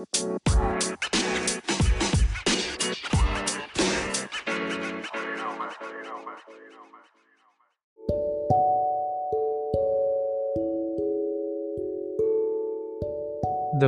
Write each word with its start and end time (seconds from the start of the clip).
The 0.00 0.06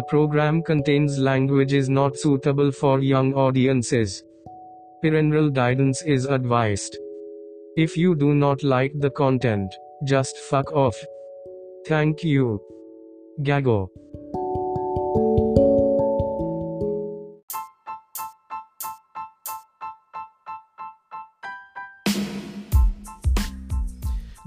program 0.09 0.63
contains 0.63 1.19
languages 1.19 1.89
not 1.89 2.19
suitable 2.19 2.73
for 2.73 3.01
young 3.01 3.33
audiences. 3.33 4.23
Parental 5.01 5.49
guidance 5.49 6.03
is 6.03 6.27
advised. 6.27 6.95
If 7.77 7.97
you 7.97 8.15
do 8.15 8.35
not 8.35 8.63
like 8.63 8.93
the 8.99 9.11
content, 9.11 9.75
just 10.05 10.37
fuck 10.51 10.73
off. 10.73 10.97
Thank 11.87 12.23
you. 12.23 12.61
Gago. 13.41 13.89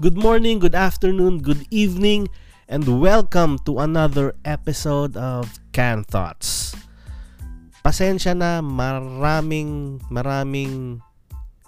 Good 0.06 0.22
morning, 0.22 0.62
good 0.62 0.78
afternoon, 0.78 1.42
good 1.42 1.66
evening, 1.66 2.30
and 2.70 2.86
welcome 2.86 3.58
to 3.66 3.82
another 3.82 4.38
episode 4.46 5.18
of 5.18 5.50
Can 5.74 6.06
Thoughts. 6.06 6.78
Pasensya 7.82 8.38
na, 8.38 8.62
maraming 8.62 9.98
maraming 10.06 11.02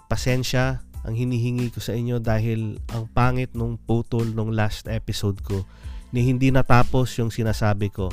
pasensya 0.07 0.79
ang 1.03 1.19
hinihingi 1.19 1.67
ko 1.67 1.83
sa 1.83 1.91
inyo 1.91 2.23
dahil 2.23 2.79
ang 2.95 3.11
pangit 3.11 3.51
nung 3.59 3.75
putol 3.75 4.31
nung 4.31 4.55
last 4.55 4.87
episode 4.87 5.43
ko 5.43 5.67
ni 6.15 6.23
hindi 6.23 6.47
natapos 6.47 7.19
yung 7.19 7.35
sinasabi 7.35 7.91
ko. 7.91 8.07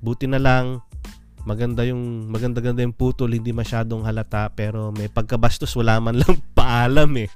Buti 0.00 0.32
na 0.32 0.40
lang 0.40 0.80
maganda 1.44 1.84
yung 1.84 2.32
maganda-ganda 2.32 2.80
yung 2.80 2.96
putol, 2.96 3.36
hindi 3.36 3.52
masyadong 3.52 4.08
halata 4.08 4.48
pero 4.48 4.96
may 4.96 5.12
pagkabastos 5.12 5.76
wala 5.76 6.00
man 6.00 6.24
lang 6.24 6.40
paalam 6.56 7.12
eh. 7.20 7.28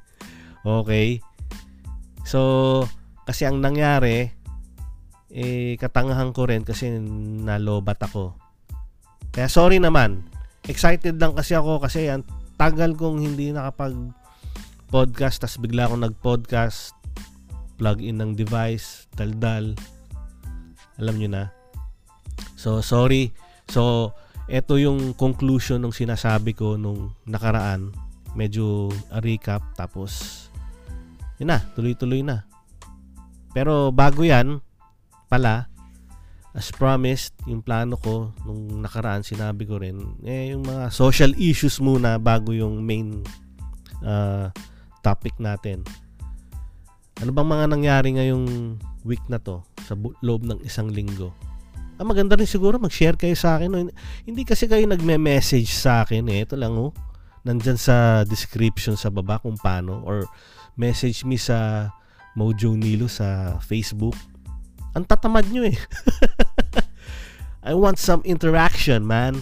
Okay? 0.64 1.25
So, 2.26 2.82
kasi 3.22 3.46
ang 3.46 3.62
nangyari, 3.62 4.34
eh, 5.30 5.78
katangahan 5.78 6.34
ko 6.34 6.50
rin 6.50 6.66
kasi 6.66 6.90
nalobat 6.98 8.02
ako. 8.02 8.34
Kaya 9.30 9.46
sorry 9.46 9.78
naman. 9.78 10.26
Excited 10.66 11.22
lang 11.22 11.38
kasi 11.38 11.54
ako 11.54 11.78
kasi 11.78 12.10
ang 12.10 12.26
tagal 12.58 12.98
kong 12.98 13.22
hindi 13.22 13.54
nakapag 13.54 13.94
podcast 14.90 15.42
tas 15.44 15.58
bigla 15.60 15.86
akong 15.86 16.02
nag-podcast 16.02 16.96
plug 17.76 18.00
in 18.00 18.22
ng 18.22 18.32
device 18.32 19.04
daldal 19.12 19.76
alam 20.96 21.14
nyo 21.20 21.28
na 21.28 21.44
so 22.56 22.80
sorry 22.80 23.34
so 23.68 24.14
eto 24.48 24.80
yung 24.80 25.12
conclusion 25.18 25.84
ng 25.84 25.92
sinasabi 25.92 26.56
ko 26.56 26.80
nung 26.80 27.12
nakaraan 27.28 27.92
medyo 28.32 28.88
a 29.12 29.20
recap 29.20 29.60
tapos 29.76 30.45
yun 31.40 31.48
na, 31.52 31.60
tuloy-tuloy 31.76 32.24
na. 32.24 32.44
Pero 33.56 33.88
bago 33.92 34.24
yan, 34.24 34.60
pala, 35.32 35.68
as 36.56 36.72
promised, 36.72 37.36
yung 37.44 37.60
plano 37.60 38.00
ko, 38.00 38.32
nung 38.48 38.80
nakaraan, 38.80 39.20
sinabi 39.20 39.68
ko 39.68 39.76
rin, 39.76 40.16
eh, 40.24 40.56
yung 40.56 40.64
mga 40.64 40.88
social 40.88 41.36
issues 41.36 41.80
muna 41.84 42.16
bago 42.16 42.56
yung 42.56 42.80
main 42.80 43.20
uh, 44.00 44.48
topic 45.04 45.36
natin. 45.36 45.84
Ano 47.20 47.32
bang 47.32 47.48
mga 47.48 47.66
nangyari 47.68 48.08
ngayong 48.16 48.76
week 49.04 49.24
na 49.28 49.40
to 49.40 49.64
sa 49.84 49.96
loob 50.20 50.44
ng 50.44 50.60
isang 50.64 50.88
linggo? 50.88 51.32
Ah, 51.96 52.04
maganda 52.04 52.36
rin 52.36 52.44
siguro 52.44 52.76
mag-share 52.76 53.16
kayo 53.16 53.32
sa 53.32 53.56
akin. 53.56 53.72
No? 53.72 53.88
Hindi 54.28 54.42
kasi 54.44 54.68
kayo 54.68 54.84
nagme-message 54.84 55.72
sa 55.72 56.04
akin 56.04 56.28
eh. 56.28 56.44
Ito 56.44 56.60
lang 56.60 56.76
oh. 56.76 56.92
Nandyan 57.48 57.80
sa 57.80 58.20
description 58.28 59.00
sa 59.00 59.08
baba 59.08 59.40
kung 59.40 59.56
paano 59.56 60.04
or 60.04 60.28
message 60.76 61.24
me 61.24 61.40
sa 61.40 61.90
Mojo 62.36 62.76
Nilo 62.76 63.08
sa 63.08 63.56
Facebook. 63.64 64.14
Ang 64.92 65.08
tatamad 65.08 65.48
nyo 65.48 65.64
eh. 65.64 65.76
I 67.68 67.72
want 67.74 67.96
some 67.98 68.20
interaction, 68.22 69.02
man. 69.02 69.40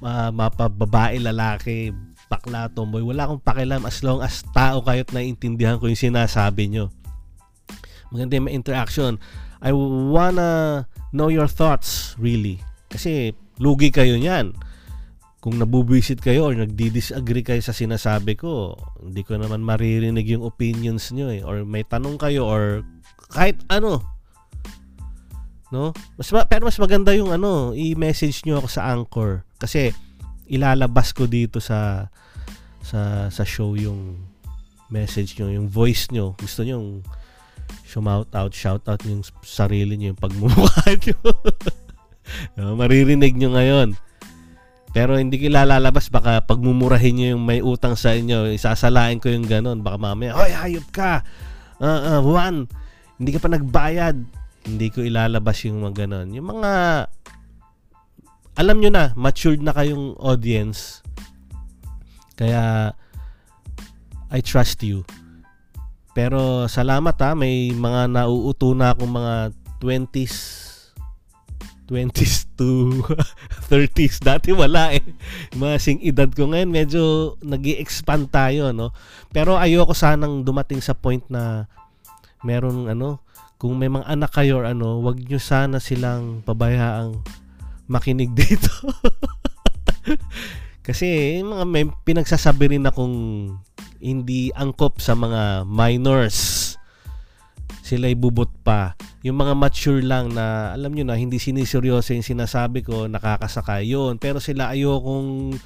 Uh, 0.00 0.30
mapababae, 0.30 1.18
lalaki, 1.18 1.92
bakla, 2.30 2.70
tomboy. 2.70 3.02
Wala 3.02 3.26
akong 3.26 3.42
pakialam 3.42 3.82
as 3.84 4.00
long 4.06 4.22
as 4.22 4.40
tao 4.54 4.80
kayo 4.86 5.02
at 5.02 5.10
naiintindihan 5.12 5.76
ko 5.82 5.90
yung 5.90 5.98
sinasabi 5.98 6.70
nyo. 6.70 6.94
Maganda 8.14 8.38
yung 8.38 8.48
interaction. 8.48 9.18
I 9.58 9.74
wanna 9.74 10.86
know 11.10 11.28
your 11.28 11.50
thoughts, 11.50 12.14
really. 12.16 12.62
Kasi 12.88 13.34
lugi 13.58 13.90
kayo 13.90 14.14
niyan 14.16 14.54
kung 15.38 15.54
nabubisit 15.54 16.18
kayo 16.18 16.50
or 16.50 16.54
nagdi-disagree 16.58 17.46
kayo 17.46 17.62
sa 17.62 17.70
sinasabi 17.70 18.34
ko, 18.34 18.74
hindi 18.98 19.22
ko 19.22 19.38
naman 19.38 19.62
maririnig 19.62 20.26
yung 20.34 20.42
opinions 20.42 21.14
nyo 21.14 21.30
eh. 21.30 21.46
Or 21.46 21.62
may 21.62 21.86
tanong 21.86 22.18
kayo 22.18 22.42
or 22.42 22.82
kahit 23.30 23.62
ano. 23.70 24.02
No? 25.70 25.94
Mas 26.18 26.34
ma- 26.34 26.48
pero 26.48 26.66
mas 26.66 26.80
maganda 26.82 27.14
yung 27.14 27.30
ano, 27.30 27.70
i-message 27.70 28.42
nyo 28.42 28.58
ako 28.58 28.68
sa 28.72 28.90
Anchor 28.90 29.46
kasi 29.62 29.94
ilalabas 30.50 31.14
ko 31.14 31.30
dito 31.30 31.62
sa 31.62 32.10
sa 32.82 33.28
sa 33.28 33.44
show 33.46 33.78
yung 33.78 34.18
message 34.90 35.38
nyo, 35.38 35.52
yung 35.54 35.68
voice 35.70 36.10
nyo. 36.10 36.34
Gusto 36.34 36.66
nyo 36.66 36.82
yung 36.82 36.90
shout 37.86 38.32
out, 38.34 38.52
shout 38.56 38.82
out 38.90 39.00
yung 39.06 39.22
sarili 39.46 39.94
nyo, 39.94 40.16
yung 40.16 40.20
pagmumukha 40.20 40.88
nyo. 41.06 41.18
no, 42.58 42.74
maririnig 42.74 43.38
nyo 43.38 43.54
ngayon. 43.54 44.07
Pero 44.98 45.14
hindi 45.14 45.38
ko 45.38 45.46
lalabas 45.46 46.10
baka 46.10 46.42
pagmumurahin 46.42 47.14
niyo 47.14 47.26
yung 47.38 47.46
may 47.46 47.62
utang 47.62 47.94
sa 47.94 48.18
inyo, 48.18 48.50
isasalain 48.50 49.22
ko 49.22 49.30
yung 49.30 49.46
ganun. 49.46 49.78
Baka 49.78 49.94
mamaya, 49.94 50.34
"Hoy, 50.34 50.50
hayop 50.50 50.90
ka. 50.90 51.22
Uh, 51.78 52.18
uh, 52.18 52.20
Juan, 52.26 52.66
hindi 53.14 53.30
ka 53.30 53.38
pa 53.38 53.46
nagbayad." 53.46 54.18
Hindi 54.66 54.86
ko 54.90 55.06
ilalabas 55.06 55.62
yung 55.70 55.86
mga 55.86 56.02
ganun. 56.02 56.34
Yung 56.34 56.50
mga 56.50 56.72
alam 58.58 58.76
nyo 58.82 58.90
na, 58.90 59.14
matured 59.14 59.62
na 59.62 59.70
kayong 59.70 60.18
audience. 60.18 61.06
Kaya 62.34 62.90
I 64.34 64.42
trust 64.42 64.82
you. 64.82 65.06
Pero 66.10 66.66
salamat 66.66 67.14
ha, 67.22 67.38
may 67.38 67.70
mga 67.70 68.10
nauuto 68.18 68.74
na 68.74 68.98
akong 68.98 69.14
mga 69.14 69.54
20s 69.78 70.67
20s 71.88 72.52
to 72.54 73.00
30s. 73.72 74.20
Dati 74.20 74.52
wala 74.52 74.92
eh. 74.92 75.02
Mga 75.56 75.76
sing 75.80 75.98
edad 76.04 76.28
ko 76.28 76.52
ngayon, 76.52 76.70
medyo 76.70 77.02
nag 77.40 77.64
expand 77.64 78.28
tayo, 78.28 78.70
no? 78.76 78.92
Pero 79.32 79.56
ayoko 79.56 79.96
sanang 79.96 80.44
dumating 80.44 80.84
sa 80.84 80.92
point 80.92 81.24
na 81.32 81.66
meron, 82.44 82.86
ano, 82.92 83.24
kung 83.58 83.74
may 83.74 83.90
mga 83.90 84.06
anak 84.06 84.30
kayo 84.30 84.62
ano, 84.62 85.02
wag 85.02 85.18
nyo 85.18 85.40
sana 85.42 85.82
silang 85.82 86.46
pabayaang 86.46 87.18
makinig 87.90 88.30
dito. 88.38 88.70
Kasi 90.86 91.40
mga 91.42 91.64
may 91.66 91.84
pinagsasabi 92.06 92.78
rin 92.78 92.86
akong 92.86 93.16
hindi 93.98 94.54
angkop 94.54 95.02
sa 95.02 95.18
mga 95.18 95.66
minors. 95.66 96.78
Sila'y 97.88 98.12
bubot 98.12 98.52
pa. 98.60 98.92
Yung 99.24 99.40
mga 99.40 99.56
mature 99.56 100.04
lang 100.04 100.36
na 100.36 100.76
alam 100.76 100.92
nyo 100.92 101.08
na 101.08 101.16
hindi 101.16 101.40
siniseryoso 101.40 102.12
yung 102.12 102.26
sinasabi 102.26 102.84
ko 102.84 103.08
nakakasakay 103.08 103.88
yun. 103.88 104.20
Pero 104.20 104.44
sila 104.44 104.76
ayokong 104.76 105.56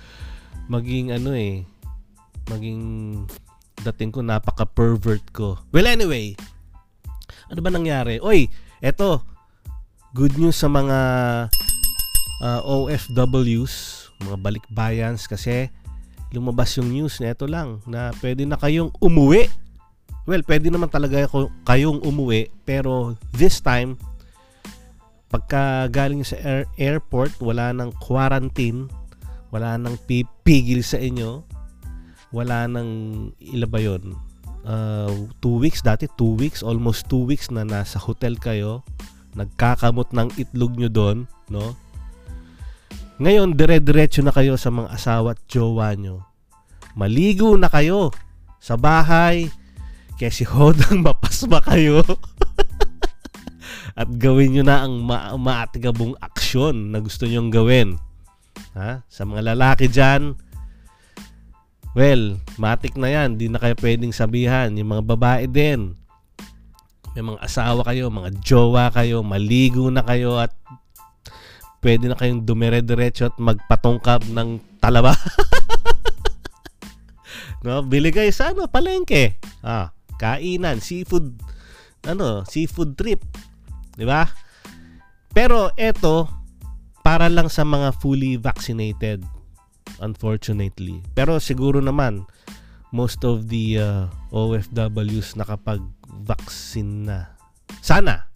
maging 0.70 1.10
ano 1.10 1.34
eh 1.34 1.66
maging 2.46 2.82
dating 3.82 4.14
ko 4.14 4.22
napaka 4.22 4.62
pervert 4.62 5.26
ko. 5.34 5.58
Well 5.74 5.90
anyway 5.90 6.38
ano 7.50 7.58
ba 7.58 7.74
nangyari? 7.74 8.22
Oy 8.22 8.46
eto 8.78 9.26
good 10.14 10.38
news 10.38 10.54
sa 10.54 10.70
mga 10.70 10.98
uh, 12.38 12.60
OFWs 12.62 14.06
mga 14.22 14.38
balikbayans 14.38 15.26
kasi 15.26 15.74
lumabas 16.30 16.78
yung 16.78 16.94
news 16.94 17.18
na 17.18 17.34
ito 17.34 17.50
lang 17.50 17.82
na 17.84 18.14
pwede 18.22 18.46
na 18.46 18.54
kayong 18.54 18.94
umuwi 19.02 19.50
Well, 20.22 20.46
pwede 20.46 20.70
naman 20.70 20.86
talaga 20.86 21.26
kayong 21.66 22.02
umuwi 22.06 22.46
pero 22.62 23.18
this 23.34 23.58
time 23.58 23.98
pagka 25.32 25.88
galing 25.88 26.20
sa 26.22 26.36
air- 26.44 26.68
airport, 26.76 27.32
wala 27.40 27.72
nang 27.72 27.90
quarantine, 27.96 28.86
wala 29.48 29.80
nang 29.80 29.96
pipigil 30.04 30.84
sa 30.84 31.00
inyo, 31.00 31.40
wala 32.36 32.68
nang 32.68 32.90
ila 33.40 33.64
ba 33.64 33.80
yun? 33.80 34.12
Uh, 34.62 35.26
two 35.40 35.56
weeks, 35.56 35.80
dati 35.80 36.06
two 36.20 36.36
weeks, 36.36 36.60
almost 36.60 37.08
two 37.08 37.24
weeks 37.24 37.48
na 37.48 37.64
nasa 37.64 37.96
hotel 37.96 38.36
kayo, 38.36 38.84
nagkakamot 39.32 40.12
ng 40.12 40.28
itlog 40.36 40.76
nyo 40.76 40.92
doon, 40.92 41.18
no? 41.48 41.72
Ngayon, 43.16 43.56
dire-diretso 43.56 44.20
na 44.20 44.36
kayo 44.36 44.60
sa 44.60 44.68
mga 44.68 44.92
asawa 44.92 45.32
at 45.32 45.40
jowa 45.48 45.96
nyo. 45.96 46.28
Maligo 46.92 47.56
na 47.56 47.72
kayo 47.72 48.12
sa 48.60 48.76
bahay, 48.76 49.48
kaya 50.22 50.30
si 50.30 50.46
Hodang 50.46 51.02
mapasma 51.06 51.58
kayo. 51.66 52.06
At 53.98 54.06
gawin 54.22 54.54
nyo 54.54 54.62
na 54.62 54.86
ang 54.86 55.02
ma- 55.02 55.34
maatigabong 55.34 56.14
aksyon 56.22 56.94
na 56.94 57.02
gusto 57.02 57.26
nyong 57.26 57.50
gawin. 57.50 57.98
Ha? 58.78 59.02
Sa 59.10 59.26
mga 59.26 59.50
lalaki 59.50 59.90
dyan, 59.90 60.38
well, 61.98 62.38
matik 62.54 62.94
na 62.94 63.10
yan. 63.10 63.34
Di 63.34 63.50
na 63.50 63.58
kayo 63.58 63.74
pwedeng 63.82 64.14
sabihan. 64.14 64.70
Yung 64.78 64.94
mga 64.94 65.10
babae 65.10 65.50
din, 65.50 65.98
may 67.18 67.26
mga 67.26 67.42
asawa 67.42 67.82
kayo, 67.82 68.06
mga 68.06 68.30
jowa 68.46 68.94
kayo, 68.94 69.26
maligo 69.26 69.90
na 69.90 70.06
kayo 70.06 70.38
at 70.38 70.54
pwede 71.82 72.06
na 72.06 72.14
kayong 72.14 72.46
dumire-diretso 72.46 73.26
at 73.26 73.36
magpatungkab 73.42 74.22
ng 74.30 74.78
talaba. 74.78 75.18
no, 77.66 77.82
bili 77.82 78.14
kayo 78.14 78.30
sa 78.30 78.54
ano, 78.54 78.70
palengke. 78.70 79.36
Ah, 79.66 79.90
kainan, 80.18 80.80
seafood, 80.82 81.38
ano, 82.04 82.42
seafood 82.48 82.96
trip. 82.98 83.22
'Di 83.96 84.04
ba? 84.08 84.28
Pero 85.32 85.72
eto 85.80 86.28
para 87.02 87.26
lang 87.26 87.50
sa 87.50 87.66
mga 87.66 87.98
fully 87.98 88.38
vaccinated 88.38 89.24
unfortunately. 89.98 91.02
Pero 91.12 91.42
siguro 91.42 91.82
naman 91.82 92.24
most 92.92 93.24
of 93.24 93.48
the 93.48 93.80
uh, 93.80 94.06
OFWs 94.30 95.34
nakapag-vaccine 95.40 97.08
na. 97.08 97.18
Sana. 97.80 98.28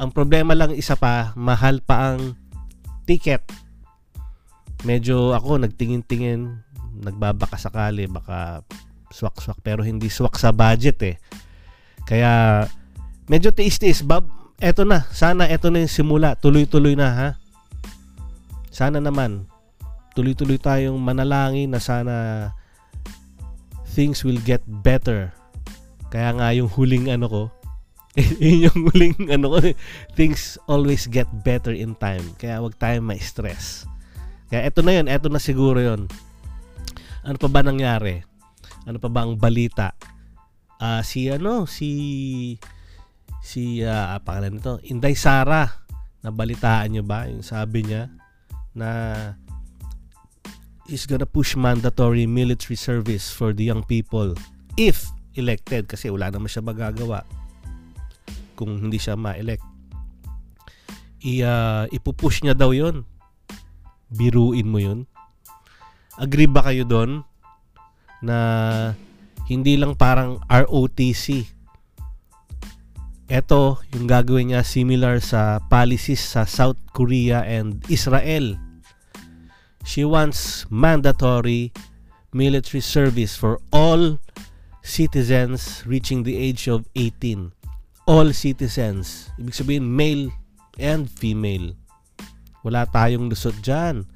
Ang 0.00 0.16
problema 0.16 0.56
lang 0.56 0.72
isa 0.72 0.96
pa, 0.96 1.36
mahal 1.36 1.84
pa 1.84 2.14
ang 2.14 2.38
ticket. 3.04 3.44
Medyo 4.88 5.36
ako 5.36 5.60
nagtingin-tingin, 5.60 6.64
nagbabaka 7.04 7.60
sakali, 7.60 8.08
baka 8.08 8.64
swak-swak 9.10 9.58
pero 9.60 9.82
hindi 9.82 10.08
swak 10.08 10.38
sa 10.38 10.54
budget 10.54 10.98
eh. 11.02 11.16
Kaya 12.06 12.64
medyo 13.26 13.50
tiis-tiis. 13.50 14.06
Bab, 14.06 14.26
eto 14.62 14.86
na. 14.86 15.06
Sana 15.10 15.46
eto 15.50 15.70
na 15.70 15.82
yung 15.82 15.92
simula. 15.92 16.38
Tuloy-tuloy 16.38 16.94
na 16.94 17.08
ha. 17.10 17.28
Sana 18.70 19.02
naman 19.02 19.50
tuloy-tuloy 20.14 20.58
tayong 20.58 20.98
manalangin 20.98 21.70
na 21.70 21.80
sana 21.80 22.14
things 23.94 24.22
will 24.26 24.38
get 24.42 24.62
better. 24.84 25.30
Kaya 26.10 26.34
nga 26.34 26.50
yung 26.54 26.68
huling 26.70 27.08
ano 27.10 27.26
ko, 27.30 27.42
yun 28.42 28.66
yung 28.70 28.78
huling 28.90 29.16
ano 29.30 29.56
ko, 29.56 29.58
things 30.18 30.58
always 30.66 31.06
get 31.06 31.26
better 31.46 31.70
in 31.70 31.94
time. 31.98 32.22
Kaya 32.38 32.58
wag 32.58 32.74
tayong 32.78 33.06
ma-stress. 33.06 33.86
Kaya 34.50 34.66
eto 34.66 34.82
na 34.82 34.98
yun, 34.98 35.06
eto 35.06 35.30
na 35.30 35.38
siguro 35.38 35.78
yun. 35.78 36.10
Ano 37.22 37.36
pa 37.38 37.48
ba 37.48 37.62
nangyari? 37.62 38.26
Ano 38.88 38.96
pa 38.96 39.08
ba 39.12 39.28
ang 39.28 39.36
balita? 39.36 39.92
Uh, 40.80 41.04
si 41.04 41.28
ano, 41.28 41.68
si 41.68 41.90
si 43.44 43.84
uh, 43.84 44.16
pangalan 44.24 44.60
nito, 44.60 44.80
Inday 44.88 45.16
Sara. 45.16 45.68
Nabalitaan 46.20 46.92
nyo 46.92 47.02
ba? 47.04 47.28
Yung 47.28 47.44
sabi 47.44 47.84
niya 47.84 48.12
na 48.76 48.88
is 50.90 51.06
gonna 51.06 51.28
push 51.28 51.54
mandatory 51.56 52.26
military 52.26 52.76
service 52.76 53.30
for 53.30 53.54
the 53.54 53.64
young 53.64 53.80
people 53.86 54.34
if 54.74 55.06
elected 55.38 55.86
kasi 55.86 56.10
wala 56.10 56.28
naman 56.28 56.50
siya 56.50 56.66
magagawa 56.66 57.22
kung 58.58 58.76
hindi 58.76 59.00
siya 59.00 59.16
ma-elect. 59.16 59.64
I, 61.24 61.44
uh, 61.44 61.84
ipupush 61.92 62.44
niya 62.44 62.56
daw 62.56 62.72
yon 62.72 63.04
Biruin 64.10 64.68
mo 64.68 64.82
yun. 64.82 65.06
Agree 66.18 66.50
ba 66.50 66.66
kayo 66.66 66.84
doon 66.84 67.24
na 68.22 68.38
hindi 69.50 69.74
lang 69.76 69.96
parang 69.96 70.38
ROTC. 70.46 71.48
Ito, 73.30 73.78
yung 73.94 74.06
gagawin 74.10 74.54
niya 74.54 74.66
similar 74.66 75.22
sa 75.22 75.62
policies 75.70 76.22
sa 76.22 76.46
South 76.46 76.78
Korea 76.90 77.46
and 77.46 77.82
Israel. 77.86 78.58
She 79.86 80.02
wants 80.04 80.66
mandatory 80.68 81.72
military 82.30 82.82
service 82.82 83.34
for 83.34 83.58
all 83.74 84.18
citizens 84.82 85.82
reaching 85.86 86.22
the 86.22 86.34
age 86.34 86.66
of 86.66 86.86
18. 86.94 87.54
All 88.06 88.34
citizens. 88.34 89.30
Ibig 89.38 89.54
sabihin, 89.54 89.86
male 89.86 90.34
and 90.78 91.06
female. 91.06 91.78
Wala 92.66 92.86
tayong 92.90 93.30
lusot 93.30 93.56
dyan. 93.62 94.06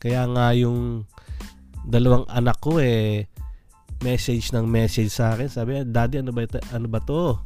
Kaya 0.00 0.24
nga 0.30 0.52
yung 0.52 1.08
dalawang 1.84 2.28
anak 2.28 2.60
ko 2.60 2.76
eh, 2.76 3.28
message 4.00 4.52
ng 4.52 4.64
message 4.64 5.12
sa 5.12 5.36
akin. 5.36 5.48
Sabi, 5.48 5.84
Daddy, 5.84 6.24
ano 6.24 6.32
ba, 6.32 6.44
ito? 6.44 6.60
ano 6.72 6.86
ba 6.88 7.00
to? 7.00 7.36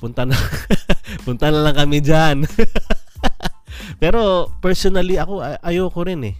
Punta 0.00 0.28
na, 0.28 0.36
punta 1.26 1.48
na 1.48 1.64
lang 1.64 1.76
kami 1.76 2.04
dyan. 2.04 2.44
Pero 4.02 4.52
personally 4.60 5.16
ako, 5.16 5.40
ay- 5.40 5.76
ayoko 5.76 6.04
rin 6.04 6.22
eh. 6.32 6.36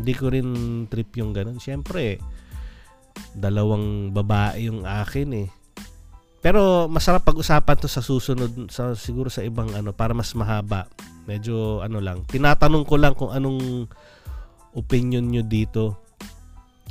Hindi 0.00 0.12
ko 0.16 0.32
rin 0.32 0.48
trip 0.88 1.12
yung 1.20 1.36
ganun. 1.36 1.60
Siyempre, 1.60 2.16
dalawang 3.36 4.16
babae 4.16 4.72
yung 4.72 4.88
akin 4.88 5.28
eh. 5.36 5.48
Pero 6.40 6.88
masarap 6.88 7.28
pag-usapan 7.28 7.76
to 7.76 7.84
sa 7.84 8.00
susunod 8.00 8.72
sa 8.72 8.96
siguro 8.96 9.28
sa 9.28 9.44
ibang 9.44 9.76
ano 9.76 9.92
para 9.92 10.16
mas 10.16 10.32
mahaba. 10.32 10.88
Medyo 11.28 11.84
ano 11.84 12.00
lang. 12.00 12.24
Tinatanong 12.24 12.88
ko 12.88 12.96
lang 12.96 13.12
kung 13.12 13.28
anong 13.28 13.84
opinion 14.72 15.28
nyo 15.28 15.44
dito 15.44 16.00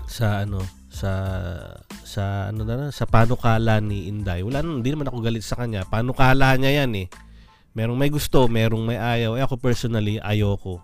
sa 0.06 0.46
ano 0.46 0.79
sa 1.00 1.12
sa 2.04 2.52
ano 2.52 2.68
na 2.68 2.92
sa 2.92 3.08
panukala 3.08 3.80
ni 3.80 4.12
Inday. 4.12 4.44
Wala 4.44 4.60
naman, 4.60 4.84
hindi 4.84 4.92
naman 4.92 5.08
ako 5.08 5.18
galit 5.24 5.46
sa 5.48 5.56
kanya. 5.56 5.88
Panukala 5.88 6.60
niya 6.60 6.84
yan 6.84 6.92
eh. 7.00 7.08
Merong 7.72 7.96
may 7.96 8.12
gusto, 8.12 8.52
merong 8.52 8.84
may 8.84 9.00
ayaw. 9.00 9.40
Eh 9.40 9.44
ako 9.46 9.56
personally, 9.64 10.20
ayoko. 10.20 10.84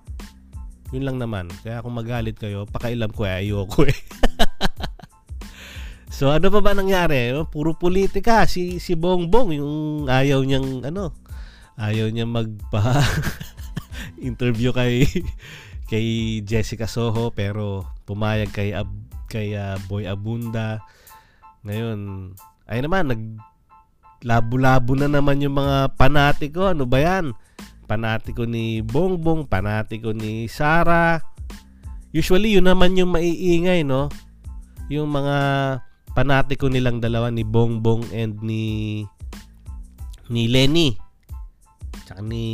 Yun 0.95 1.03
lang 1.03 1.17
naman. 1.19 1.51
Kaya 1.65 1.83
kung 1.83 1.97
magalit 1.97 2.39
kayo, 2.39 2.63
pakailam 2.69 3.11
ko 3.11 3.27
eh, 3.27 3.43
ayoko 3.43 3.83
eh. 3.83 3.97
So 6.15 6.31
ano 6.31 6.47
pa 6.47 6.63
ba 6.63 6.71
nangyari? 6.71 7.35
Puro 7.51 7.75
politika 7.75 8.47
si 8.47 8.79
si 8.79 8.95
Bongbong 8.95 9.59
yung 9.59 9.75
ayaw 10.07 10.47
niyang 10.47 10.87
ano, 10.87 11.11
ayaw 11.75 12.07
niya 12.07 12.23
magpa 12.23 13.03
interview 14.23 14.71
kay 14.71 15.03
kay 15.91 16.39
Jessica 16.47 16.87
Soho 16.87 17.35
pero 17.35 17.83
pumayag 18.07 18.47
kay 18.55 18.71
Ab, 18.71 18.87
kay 19.27 19.57
uh, 19.57 19.79
Boy 19.89 20.05
Abunda. 20.05 20.81
Ngayon, 21.65 22.31
ay 22.69 22.79
naman 22.81 23.09
nag 23.09 23.23
labo-labo 24.25 24.97
na 24.97 25.05
naman 25.05 25.43
yung 25.43 25.57
mga 25.57 25.93
panatiko. 25.93 26.73
Ano 26.73 26.89
ba 26.89 26.97
'yan? 27.01 27.35
Panatiko 27.85 28.49
ni 28.49 28.81
Bongbong, 28.81 29.45
panatiko 29.45 30.09
ni 30.15 30.49
Sara. 30.49 31.21
Usually 32.15 32.57
yun 32.57 32.65
naman 32.65 32.97
yung 32.97 33.13
maiingay, 33.13 33.85
no? 33.85 34.09
Yung 34.89 35.13
mga 35.13 35.37
panatiko 36.15 36.71
nilang 36.71 37.03
dalawa 37.03 37.27
ni 37.29 37.43
Bongbong 37.43 38.07
and 38.15 38.39
ni 38.39 39.03
ni 40.31 40.49
Lenny 40.49 40.97
tsaka 42.07 42.21
ni 42.23 42.45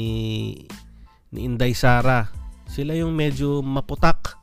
ni 1.31 1.39
Inday 1.45 1.71
Sara 1.77 2.27
sila 2.65 2.97
yung 2.97 3.13
medyo 3.13 3.61
maputak 3.61 4.40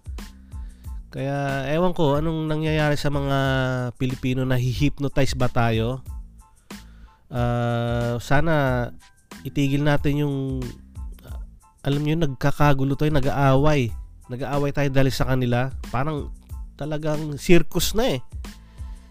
kaya 1.08 1.64
ewan 1.72 1.96
ko 1.96 2.20
anong 2.20 2.48
nangyayari 2.48 2.96
sa 3.00 3.08
mga 3.08 3.38
Pilipino 3.96 4.44
na 4.44 4.60
hypnotize 4.60 5.32
ba 5.32 5.48
tayo 5.48 6.04
uh, 7.32 8.20
sana 8.20 8.88
itigil 9.44 9.80
natin 9.80 10.20
yung 10.20 10.36
uh, 11.24 11.40
alam 11.80 12.04
niyo 12.04 12.20
nagkakagulo 12.20 12.92
tayo 12.92 13.08
nag-aaway 13.12 13.88
nag-aaway 14.28 14.70
tayo 14.76 14.92
dahil 14.92 15.08
sa 15.08 15.32
kanila 15.32 15.72
parang 15.88 16.28
talagang 16.76 17.40
circus 17.40 17.96
na 17.96 18.20
eh 18.20 18.20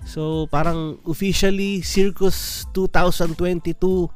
So, 0.08 0.48
parang 0.48 1.04
officially, 1.04 1.84
Circus 1.84 2.64
2022 2.72 4.08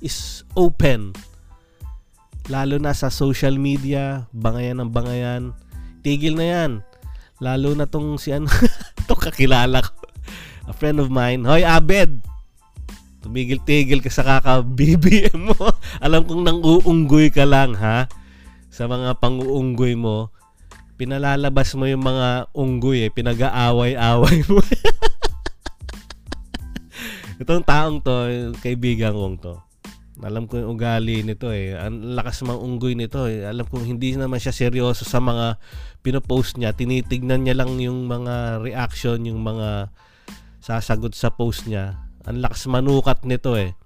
is 0.00 0.48
open. 0.56 1.12
Lalo 2.48 2.80
na 2.80 2.96
sa 2.96 3.12
social 3.12 3.60
media, 3.60 4.24
bangayan 4.32 4.80
ng 4.80 4.88
bangayan. 4.88 5.52
Tigil 6.00 6.40
na 6.40 6.46
yan. 6.48 6.70
Lalo 7.36 7.76
na 7.76 7.84
tong 7.84 8.16
si 8.16 8.32
ano, 8.32 8.48
itong 9.04 9.22
kakilala 9.28 9.84
ko. 9.84 9.92
A 10.66 10.72
friend 10.72 10.98
of 10.98 11.12
mine. 11.12 11.44
Hoy, 11.44 11.62
Abed! 11.62 12.24
Tumigil-tigil 13.20 14.00
ka 14.00 14.10
sa 14.10 14.24
kaka-BBM 14.24 15.52
mo. 15.52 15.68
Alam 16.04 16.24
kong 16.24 16.42
nang 16.46 16.60
uunggoy 16.64 17.28
ka 17.28 17.44
lang, 17.44 17.76
ha? 17.76 18.08
Sa 18.72 18.88
mga 18.88 19.20
pang-uunggoy 19.20 19.94
mo, 19.94 20.32
pinalalabas 20.96 21.76
mo 21.76 21.84
yung 21.84 22.02
mga 22.02 22.48
unggoy 22.56 23.06
eh. 23.06 23.12
Pinag-aaway-away 23.12 24.38
mo. 24.48 24.64
Itong 27.42 27.68
taong 27.68 28.00
to, 28.00 28.16
kaibigan 28.64 29.12
kong 29.12 29.36
to. 29.44 29.54
Alam 30.24 30.48
ko 30.48 30.56
yung 30.56 30.80
ugali 30.80 31.20
nito 31.20 31.52
eh. 31.52 31.76
Ang 31.76 32.16
lakas 32.16 32.40
mang 32.40 32.56
unggoy 32.56 32.96
nito 32.96 33.28
eh. 33.28 33.44
Alam 33.44 33.68
kong 33.68 33.84
hindi 33.84 34.16
naman 34.16 34.40
siya 34.40 34.54
seryoso 34.54 35.04
sa 35.04 35.20
mga 35.20 35.60
pinopost 36.00 36.56
niya. 36.56 36.72
Tinitignan 36.72 37.44
niya 37.44 37.60
lang 37.60 37.76
yung 37.76 38.08
mga 38.08 38.64
reaction, 38.64 39.20
yung 39.28 39.44
mga 39.44 39.92
sasagot 40.64 41.12
sa 41.12 41.28
post 41.28 41.68
niya. 41.68 42.00
Ang 42.24 42.40
lakas 42.40 42.64
manukat 42.64 43.28
nito 43.28 43.54
eh. 43.60 43.76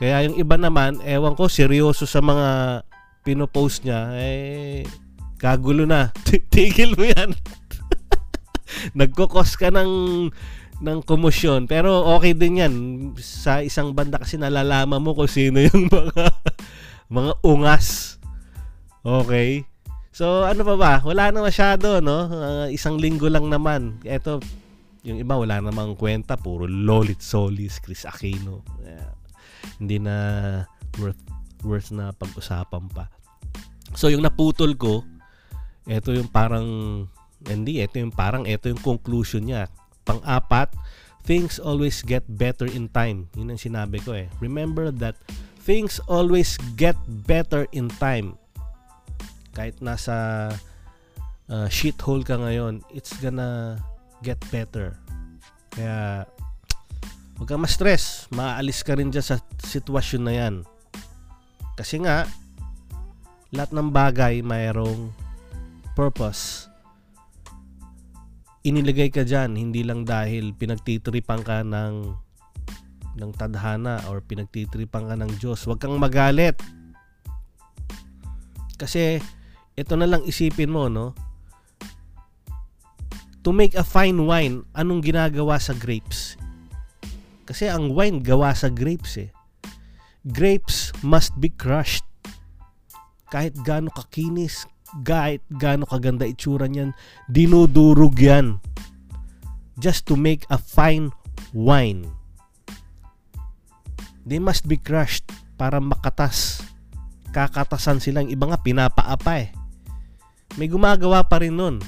Kaya 0.00 0.24
yung 0.24 0.40
iba 0.40 0.56
naman, 0.56 0.96
ewan 1.04 1.36
ko, 1.36 1.44
seryoso 1.52 2.08
sa 2.08 2.24
mga 2.24 2.80
pinopost 3.20 3.84
niya, 3.84 4.16
eh, 4.16 4.88
kagulo 5.36 5.84
na. 5.84 6.08
Tigil 6.52 6.96
mo 6.96 7.04
yan. 7.04 7.36
Nagkukos 8.98 9.60
ka 9.60 9.68
ng 9.68 9.90
ng 10.80 11.04
komosyon. 11.04 11.68
Pero 11.68 12.16
okay 12.16 12.32
din 12.32 12.64
yan. 12.64 12.74
Sa 13.20 13.60
isang 13.60 13.92
banda 13.92 14.16
kasi 14.16 14.40
nalalaman 14.40 15.00
mo 15.00 15.12
kung 15.12 15.28
sino 15.28 15.60
yung 15.60 15.86
mga 15.94 16.26
mga 17.12 17.32
ungas. 17.44 18.16
Okay? 19.04 19.64
So, 20.10 20.44
ano 20.44 20.66
pa 20.66 20.74
ba? 20.76 20.92
Wala 21.06 21.30
na 21.30 21.40
masyado, 21.44 22.02
no? 22.02 22.28
Uh, 22.28 22.66
isang 22.72 22.98
linggo 22.98 23.30
lang 23.30 23.46
naman. 23.46 24.00
Ito, 24.04 24.42
yung 25.06 25.16
iba 25.16 25.38
wala 25.38 25.62
namang 25.62 25.96
kwenta. 25.96 26.36
Puro 26.36 26.66
Lolit 26.66 27.22
Solis, 27.24 27.80
Chris 27.80 28.04
Aquino. 28.04 28.66
Yeah. 28.84 29.12
Hindi 29.80 29.96
na 30.02 30.16
worth, 31.00 31.20
worth 31.64 31.88
na 31.94 32.12
pag-usapan 32.12 32.84
pa. 32.92 33.08
So, 33.96 34.12
yung 34.12 34.26
naputol 34.26 34.76
ko, 34.76 35.06
ito 35.88 36.12
yung 36.12 36.28
parang, 36.28 36.66
hindi, 37.46 37.80
ito 37.80 37.96
yung 37.96 38.12
parang, 38.12 38.44
ito 38.44 38.68
yung 38.68 38.82
conclusion 38.82 39.48
niya 39.48 39.72
Pang-apat, 40.10 40.74
things 41.22 41.62
always 41.62 42.02
get 42.02 42.26
better 42.26 42.66
in 42.66 42.90
time. 42.90 43.30
Yun 43.38 43.54
ang 43.54 43.62
sinabi 43.62 44.02
ko 44.02 44.18
eh. 44.18 44.26
Remember 44.42 44.90
that 44.90 45.14
things 45.62 46.02
always 46.10 46.58
get 46.74 46.98
better 47.06 47.70
in 47.70 47.86
time. 48.02 48.34
Kahit 49.54 49.78
nasa 49.78 50.50
uh, 51.46 51.68
shithole 51.70 52.26
ka 52.26 52.34
ngayon, 52.34 52.82
it's 52.90 53.14
gonna 53.22 53.78
get 54.26 54.42
better. 54.50 54.98
Kaya, 55.70 56.26
huwag 57.38 57.46
kang 57.46 57.62
ma-stress. 57.62 58.26
Maaalis 58.34 58.82
ka 58.82 58.98
rin 58.98 59.14
dyan 59.14 59.22
sa 59.22 59.38
sitwasyon 59.62 60.22
na 60.26 60.34
yan. 60.34 60.54
Kasi 61.78 62.02
nga, 62.02 62.26
lahat 63.50 63.70
ng 63.74 63.90
bagay 63.90 64.42
mayroong 64.42 65.10
purpose 65.98 66.69
inilagay 68.60 69.08
ka 69.08 69.24
dyan 69.24 69.56
hindi 69.56 69.80
lang 69.80 70.04
dahil 70.04 70.52
pinagtitripan 70.52 71.40
ka 71.40 71.64
ng 71.64 71.94
ng 73.20 73.30
tadhana 73.34 74.00
or 74.06 74.22
pinagtitripan 74.22 75.10
ka 75.10 75.14
ng 75.18 75.30
Diyos. 75.40 75.66
Huwag 75.66 75.82
kang 75.82 75.98
magalit. 75.98 76.56
Kasi 78.80 79.20
ito 79.76 79.94
na 79.98 80.08
lang 80.08 80.24
isipin 80.24 80.72
mo, 80.72 80.88
no? 80.88 81.12
To 83.44 83.50
make 83.56 83.72
a 83.76 83.84
fine 83.84 84.28
wine, 84.28 84.68
anong 84.76 85.00
ginagawa 85.00 85.56
sa 85.56 85.72
grapes? 85.72 86.36
Kasi 87.48 87.66
ang 87.66 87.90
wine 87.96 88.22
gawa 88.22 88.54
sa 88.54 88.70
grapes 88.70 89.18
eh. 89.18 89.32
Grapes 90.22 90.92
must 91.02 91.34
be 91.40 91.48
crushed. 91.48 92.04
Kahit 93.32 93.56
gaano 93.64 93.88
kakinis, 93.90 94.69
kahit 95.06 95.42
gaano 95.54 95.86
kaganda 95.86 96.26
itsura 96.26 96.66
niyan, 96.66 96.90
dinudurog 97.30 98.18
yan. 98.18 98.58
Just 99.80 100.04
to 100.10 100.18
make 100.18 100.44
a 100.52 100.58
fine 100.60 101.14
wine. 101.56 102.04
They 104.26 104.38
must 104.38 104.68
be 104.68 104.76
crushed 104.76 105.26
para 105.56 105.80
makatas. 105.80 106.60
Kakatasan 107.30 108.02
silang 108.02 108.28
iba 108.28 108.50
nga 108.50 108.60
pinapaapa 108.60 109.32
eh. 109.40 109.48
May 110.58 110.66
gumagawa 110.66 111.22
pa 111.24 111.40
rin 111.40 111.54
nun. 111.54 111.78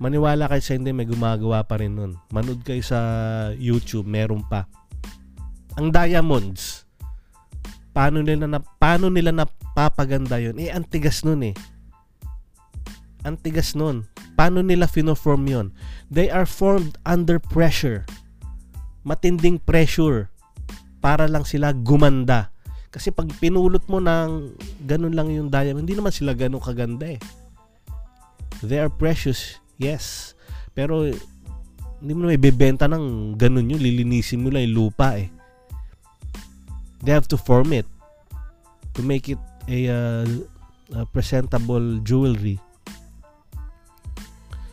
Maniwala 0.00 0.48
kayo 0.48 0.64
sa 0.64 0.72
hindi, 0.78 0.96
may 0.96 1.04
gumagawa 1.04 1.60
pa 1.66 1.76
rin 1.76 1.92
nun. 1.92 2.16
Manood 2.32 2.64
kayo 2.64 2.80
sa 2.80 3.00
YouTube, 3.60 4.08
meron 4.08 4.40
pa. 4.48 4.64
Ang 5.76 5.92
diamonds, 5.92 6.88
paano 7.90 8.22
nila 8.22 8.46
na 8.46 8.60
paano 8.62 9.10
nila 9.10 9.34
napapaganda 9.34 10.38
yon 10.38 10.58
eh 10.58 10.70
antigas 10.70 11.26
nun 11.26 11.42
eh. 11.42 11.54
Antigas 13.20 13.76
nun. 13.76 14.08
Paano 14.32 14.64
nila 14.64 14.88
fino-form 14.88 15.44
yon 15.44 15.66
they 16.08 16.30
are 16.30 16.46
formed 16.46 16.96
under 17.04 17.36
pressure. 17.36 18.06
Matinding 19.04 19.60
pressure. 19.60 20.30
Para 21.00 21.24
lang 21.26 21.48
sila 21.48 21.72
gumanda. 21.72 22.52
Kasi 22.90 23.14
pag 23.14 23.30
pinulot 23.38 23.86
mo 23.86 24.02
ng 24.02 24.52
ganun 24.84 25.14
lang 25.14 25.30
yung 25.30 25.48
diamond 25.48 25.86
hindi 25.86 25.94
naman 25.94 26.12
sila 26.12 26.34
ganun 26.34 26.62
kaganda 26.62 27.16
eh. 27.16 27.20
They 28.60 28.78
are 28.78 28.92
precious 28.92 29.58
yes. 29.80 30.36
Pero 30.76 31.08
hindi 32.00 32.12
mo 32.16 32.28
na 32.28 32.36
ibebenta 32.36 32.88
ng 32.88 33.36
ganun 33.36 33.70
yun. 33.70 33.80
Lilinisin 33.80 34.44
mo 34.44 34.48
lang 34.52 34.64
yung 34.68 34.76
lupa 34.88 35.16
eh 35.16 35.39
they 37.04 37.12
have 37.12 37.28
to 37.28 37.36
form 37.36 37.72
it 37.72 37.88
to 38.94 39.00
make 39.00 39.28
it 39.28 39.40
a, 39.68 39.88
uh, 39.88 40.26
a 40.96 41.06
presentable 41.08 42.00
jewelry. 42.02 42.58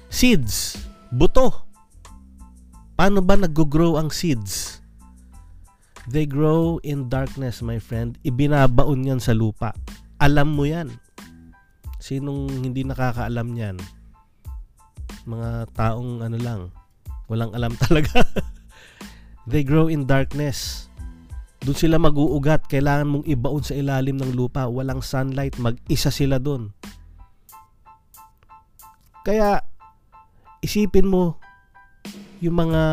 Seeds, 0.09 0.81
buto. 1.13 1.67
Paano 2.97 3.21
ba 3.21 3.37
nag-grow 3.37 4.01
ang 4.01 4.09
seeds? 4.09 4.81
They 6.07 6.23
grow 6.23 6.79
in 6.87 7.11
darkness, 7.11 7.59
my 7.59 7.77
friend. 7.83 8.15
Ibinabaon 8.23 9.05
yan 9.05 9.19
sa 9.19 9.35
lupa. 9.35 9.75
Alam 10.17 10.55
mo 10.55 10.63
yan. 10.63 10.95
Sinong 11.99 12.63
hindi 12.63 12.87
nakakaalam 12.87 13.51
yan? 13.53 13.77
Mga 15.27 15.67
taong 15.75 16.23
ano 16.23 16.37
lang, 16.39 16.61
walang 17.27 17.51
alam 17.51 17.75
talaga. 17.83 18.23
They 19.43 19.67
grow 19.67 19.91
in 19.91 20.07
darkness. 20.07 20.86
Doon 21.67 21.75
sila 21.75 21.99
mag-uugat. 21.99 22.63
Kailangan 22.71 23.11
mong 23.11 23.25
ibaon 23.27 23.59
sa 23.59 23.75
ilalim 23.75 24.15
ng 24.15 24.31
lupa. 24.31 24.71
Walang 24.71 25.03
sunlight. 25.03 25.59
Mag-isa 25.59 26.07
sila 26.07 26.39
doon. 26.39 26.71
Kaya, 29.27 29.59
isipin 30.63 31.11
mo 31.11 31.43
yung 32.39 32.55
mga 32.55 32.83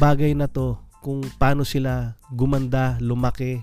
bagay 0.00 0.32
na 0.32 0.48
to 0.48 0.80
kung 1.04 1.20
paano 1.36 1.68
sila 1.68 2.16
gumanda, 2.32 2.96
lumaki, 2.96 3.60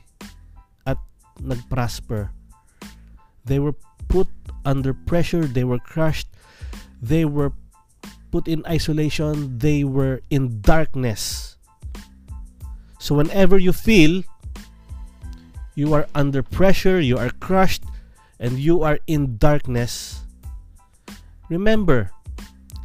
at 0.85 1.01
nag-prosper. 1.41 2.29
They 3.41 3.57
were 3.57 3.73
put 4.13 4.29
under 4.61 4.93
pressure. 4.93 5.49
They 5.49 5.65
were 5.65 5.81
crushed. 5.81 6.29
They 7.01 7.25
were 7.25 7.49
put 8.29 8.45
in 8.45 8.61
isolation. 8.69 9.57
They 9.57 9.81
were 9.81 10.21
in 10.29 10.61
darkness. 10.61 11.57
So 13.01 13.17
whenever 13.17 13.57
you 13.57 13.73
feel 13.73 14.21
you 15.75 15.93
are 15.93 16.07
under 16.15 16.43
pressure, 16.43 16.99
you 16.99 17.17
are 17.17 17.31
crushed, 17.39 17.83
and 18.39 18.57
you 18.57 18.81
are 18.81 18.99
in 19.05 19.37
darkness, 19.37 20.25
remember, 21.49 22.09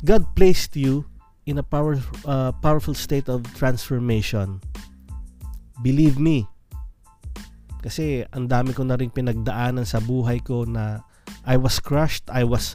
God 0.04 0.36
placed 0.36 0.76
you 0.76 1.06
in 1.46 1.58
a 1.58 1.64
power, 1.64 1.98
uh, 2.26 2.52
powerful 2.60 2.94
state 2.94 3.28
of 3.28 3.42
transformation. 3.54 4.60
Believe 5.82 6.18
me. 6.18 6.46
Kasi 7.80 8.26
ang 8.34 8.50
dami 8.50 8.74
ko 8.74 8.82
na 8.82 8.98
rin 8.98 9.08
pinagdaanan 9.08 9.86
sa 9.86 10.02
buhay 10.02 10.42
ko 10.42 10.66
na 10.66 11.06
I 11.46 11.56
was 11.56 11.78
crushed, 11.78 12.26
I 12.28 12.42
was 12.42 12.74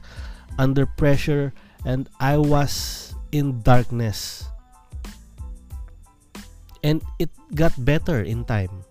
under 0.58 0.88
pressure, 0.88 1.51
and 1.84 2.08
I 2.20 2.39
was 2.39 3.13
in 3.36 3.60
darkness. 3.62 4.48
And 6.82 7.03
it 7.20 7.30
got 7.53 7.75
better 7.77 8.24
in 8.24 8.48
time. 8.48 8.88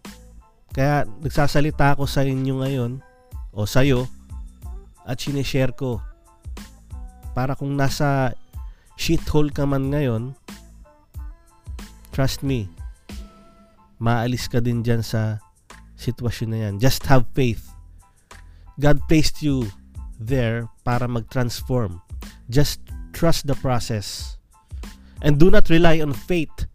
Kaya 0.70 1.02
nagsasalita 1.18 1.98
ako 1.98 2.06
sa 2.06 2.22
inyo 2.22 2.62
ngayon 2.62 3.02
o 3.50 3.66
sa 3.66 3.82
iyo 3.82 4.06
at 5.02 5.18
sinishare 5.18 5.74
ko. 5.74 5.98
Para 7.34 7.58
kung 7.58 7.74
nasa 7.74 8.34
shithole 8.94 9.50
ka 9.50 9.66
man 9.66 9.90
ngayon 9.90 10.36
trust 12.10 12.44
me 12.44 12.68
maalis 14.00 14.46
ka 14.46 14.58
din 14.62 14.80
dyan 14.84 15.02
sa 15.02 15.42
sitwasyon 15.98 16.48
na 16.48 16.58
yan. 16.68 16.74
Just 16.80 17.04
have 17.10 17.28
faith. 17.36 17.74
God 18.80 19.02
placed 19.10 19.44
you 19.44 19.68
there 20.16 20.64
para 20.86 21.04
mag-transform. 21.04 22.00
Just 22.48 22.80
trust 23.12 23.44
the 23.44 23.58
process. 23.60 24.40
And 25.20 25.36
do 25.36 25.52
not 25.52 25.68
rely 25.68 26.00
on 26.00 26.16
faith 26.16 26.69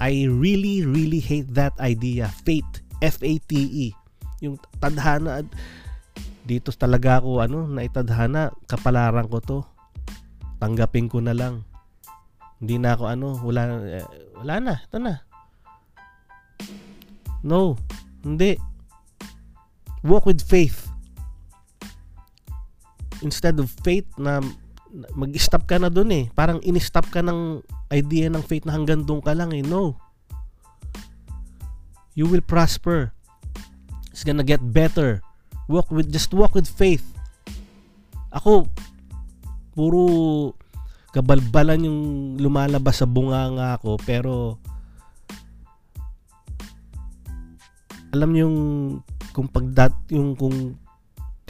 I 0.00 0.24
really, 0.24 0.88
really 0.88 1.20
hate 1.20 1.52
that 1.52 1.76
idea. 1.76 2.32
Fate. 2.32 2.80
F-A-T-E. 3.04 3.92
Yung 4.40 4.56
tadhana. 4.80 5.44
Dito 6.48 6.72
talaga 6.72 7.20
ako, 7.20 7.44
ano, 7.44 7.68
naitadhana. 7.68 8.48
Kapalaran 8.64 9.28
ko 9.28 9.38
to. 9.44 9.58
Tanggapin 10.56 11.12
ko 11.12 11.20
na 11.20 11.36
lang. 11.36 11.68
Hindi 12.64 12.80
na 12.80 12.96
ako, 12.96 13.04
ano, 13.12 13.28
wala, 13.44 13.60
eh, 13.84 14.08
wala 14.40 14.54
na. 14.56 14.74
Ito 14.80 14.96
na. 14.96 15.14
No. 17.44 17.76
Hindi. 18.24 18.56
Walk 20.00 20.24
with 20.24 20.40
faith. 20.40 20.88
Instead 23.20 23.60
of 23.60 23.68
faith 23.84 24.08
na 24.16 24.40
mag-stop 25.14 25.66
ka 25.66 25.78
na 25.78 25.88
dun 25.88 26.10
eh. 26.10 26.26
Parang 26.34 26.58
in-stop 26.66 27.08
ka 27.10 27.22
ng 27.22 27.62
idea 27.94 28.26
ng 28.26 28.42
faith 28.42 28.66
na 28.66 28.74
hanggang 28.74 29.06
doon 29.06 29.22
ka 29.22 29.34
lang 29.34 29.54
eh. 29.54 29.62
No. 29.62 29.94
You 32.18 32.26
will 32.26 32.42
prosper. 32.42 33.14
It's 34.10 34.26
gonna 34.26 34.46
get 34.46 34.60
better. 34.60 35.22
Walk 35.70 35.88
with, 35.94 36.10
just 36.10 36.34
walk 36.34 36.58
with 36.58 36.66
faith. 36.66 37.06
Ako, 38.34 38.66
puro 39.74 40.02
kabalbalan 41.10 41.86
yung 41.86 42.00
lumalabas 42.38 43.02
sa 43.02 43.06
bunganga 43.06 43.82
ko 43.82 43.98
pero 43.98 44.62
alam 48.14 48.30
yung 48.34 48.56
kung 49.34 49.50
pagdat 49.50 49.94
yung 50.10 50.38
kung 50.38 50.78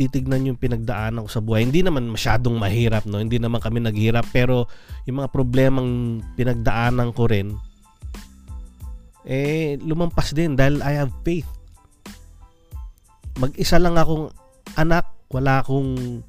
titignan 0.01 0.49
yung 0.49 0.57
pinagdaanan 0.57 1.29
ko 1.29 1.29
sa 1.29 1.45
buhay 1.45 1.69
hindi 1.69 1.85
naman 1.85 2.09
masyadong 2.09 2.57
mahirap 2.57 3.05
no 3.05 3.21
hindi 3.21 3.37
naman 3.37 3.61
kami 3.61 3.85
naghirap 3.85 4.25
pero 4.33 4.65
yung 5.05 5.21
mga 5.21 5.29
problemang 5.29 6.21
pinagdaanan 6.41 7.13
ko 7.13 7.29
rin 7.29 7.53
eh 9.29 9.77
lumampas 9.85 10.33
din 10.33 10.57
dahil 10.57 10.81
I 10.81 11.05
have 11.05 11.13
faith 11.21 11.45
mag-isa 13.37 13.77
lang 13.77 14.01
akong 14.01 14.33
anak 14.81 15.05
wala 15.29 15.61
akong 15.61 16.25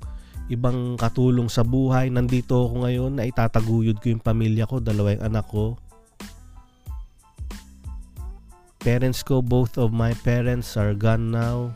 ibang 0.51 0.99
katulong 0.99 1.47
sa 1.47 1.63
buhay. 1.63 2.11
Nandito 2.11 2.67
ako 2.67 2.83
ngayon 2.83 3.11
na 3.15 3.23
itataguyod 3.23 4.03
ko 4.03 4.11
yung 4.11 4.23
pamilya 4.23 4.67
ko, 4.67 4.83
dalawa 4.83 5.15
yung 5.15 5.25
anak 5.31 5.47
ko. 5.47 5.79
Parents 8.83 9.23
ko, 9.23 9.39
both 9.39 9.79
of 9.79 9.95
my 9.95 10.11
parents 10.27 10.75
are 10.75 10.91
gone 10.91 11.31
now. 11.31 11.71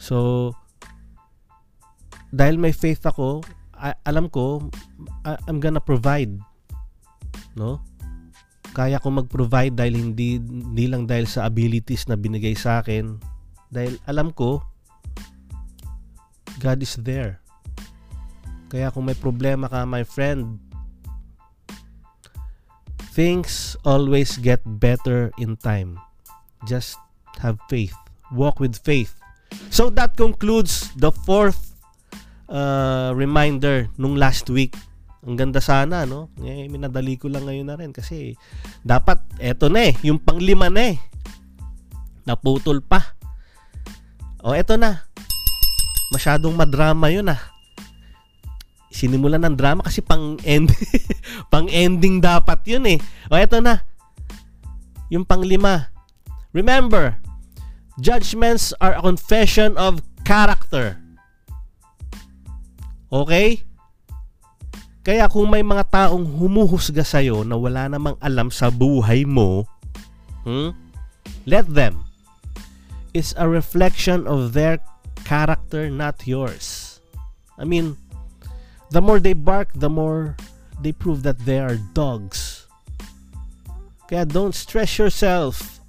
So, 0.00 0.50
dahil 2.32 2.56
may 2.56 2.72
faith 2.72 3.04
ako, 3.04 3.44
I, 3.76 3.92
alam 4.08 4.32
ko, 4.32 4.72
I'm 5.24 5.60
gonna 5.60 5.84
provide. 5.84 6.32
No? 7.52 7.84
Kaya 8.72 8.96
ko 9.02 9.12
mag-provide 9.12 9.76
dahil 9.76 9.98
hindi, 9.98 10.40
hindi 10.40 10.86
lang 10.88 11.04
dahil 11.04 11.28
sa 11.28 11.44
abilities 11.44 12.08
na 12.08 12.16
binigay 12.16 12.56
sa 12.56 12.80
akin. 12.80 13.20
Dahil 13.68 14.00
alam 14.08 14.32
ko, 14.32 14.64
God 16.62 16.80
is 16.80 16.96
there. 17.04 17.44
Kaya 18.70 18.94
kung 18.94 19.10
may 19.10 19.18
problema 19.18 19.66
ka, 19.66 19.82
my 19.82 20.06
friend, 20.06 20.62
things 23.10 23.74
always 23.82 24.38
get 24.38 24.62
better 24.64 25.34
in 25.36 25.58
time. 25.58 25.98
Just 26.64 26.96
have 27.42 27.58
faith. 27.66 27.96
Walk 28.30 28.62
with 28.62 28.78
faith. 28.78 29.19
So 29.70 29.88
that 29.94 30.18
concludes 30.18 30.90
the 30.98 31.14
fourth 31.24 31.70
uh, 32.50 33.14
reminder 33.14 33.86
nung 33.96 34.18
last 34.18 34.50
week. 34.50 34.74
Ang 35.20 35.36
ganda 35.36 35.60
sana, 35.60 36.08
no? 36.08 36.32
Eh, 36.40 36.66
minadali 36.66 37.20
ko 37.20 37.28
lang 37.28 37.44
ngayon 37.44 37.68
na 37.68 37.76
rin 37.76 37.92
kasi 37.92 38.34
dapat 38.80 39.20
eto 39.36 39.68
na 39.68 39.92
eh, 39.92 39.94
yung 40.00 40.16
panglima 40.16 40.72
na 40.72 40.96
eh. 40.96 40.96
Naputol 42.24 42.80
pa. 42.80 43.14
O 44.40 44.56
eto 44.56 44.80
na 44.80 45.04
masyadong 46.10 46.56
madrama 46.56 47.12
yun 47.12 47.28
ah. 47.28 47.40
Sinimulan 48.90 49.44
ng 49.46 49.54
drama 49.54 49.86
kasi 49.86 50.02
pang 50.02 50.34
end 50.42 50.74
pang 51.52 51.70
ending 51.70 52.18
dapat 52.18 52.64
yun 52.66 52.84
eh. 52.88 52.98
O 53.30 53.36
eto 53.36 53.60
na. 53.60 53.86
Yung 55.12 55.28
panglima. 55.28 55.92
Remember, 56.50 57.19
judgments 58.00 58.72
are 58.80 58.96
a 58.96 59.02
confession 59.04 59.76
of 59.76 60.00
character. 60.24 60.96
Okay? 63.12 63.62
Kaya 65.04 65.28
kung 65.28 65.48
may 65.48 65.64
mga 65.64 65.88
taong 65.88 66.24
humuhusga 66.40 67.04
sa'yo 67.04 67.44
na 67.44 67.56
wala 67.56 67.88
namang 67.88 68.16
alam 68.20 68.52
sa 68.52 68.68
buhay 68.68 69.24
mo, 69.24 69.64
hmm, 70.44 70.72
let 71.48 71.64
them. 71.68 72.04
It's 73.16 73.32
a 73.36 73.48
reflection 73.48 74.28
of 74.28 74.52
their 74.52 74.78
character, 75.24 75.88
not 75.90 76.28
yours. 76.28 77.00
I 77.58 77.64
mean, 77.64 77.96
the 78.92 79.00
more 79.00 79.18
they 79.18 79.34
bark, 79.34 79.72
the 79.74 79.90
more 79.90 80.36
they 80.78 80.92
prove 80.92 81.24
that 81.24 81.42
they 81.42 81.58
are 81.58 81.80
dogs. 81.96 82.68
Kaya 84.06 84.26
don't 84.26 84.54
stress 84.54 84.98
yourself 85.00 85.79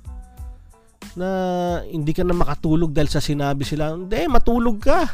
na 1.15 1.29
hindi 1.87 2.11
ka 2.15 2.23
na 2.23 2.35
makatulog 2.35 2.95
dahil 2.95 3.09
sa 3.11 3.23
sinabi 3.23 3.67
sila, 3.67 3.95
hindi, 3.95 4.27
matulog 4.27 4.79
ka. 4.79 5.07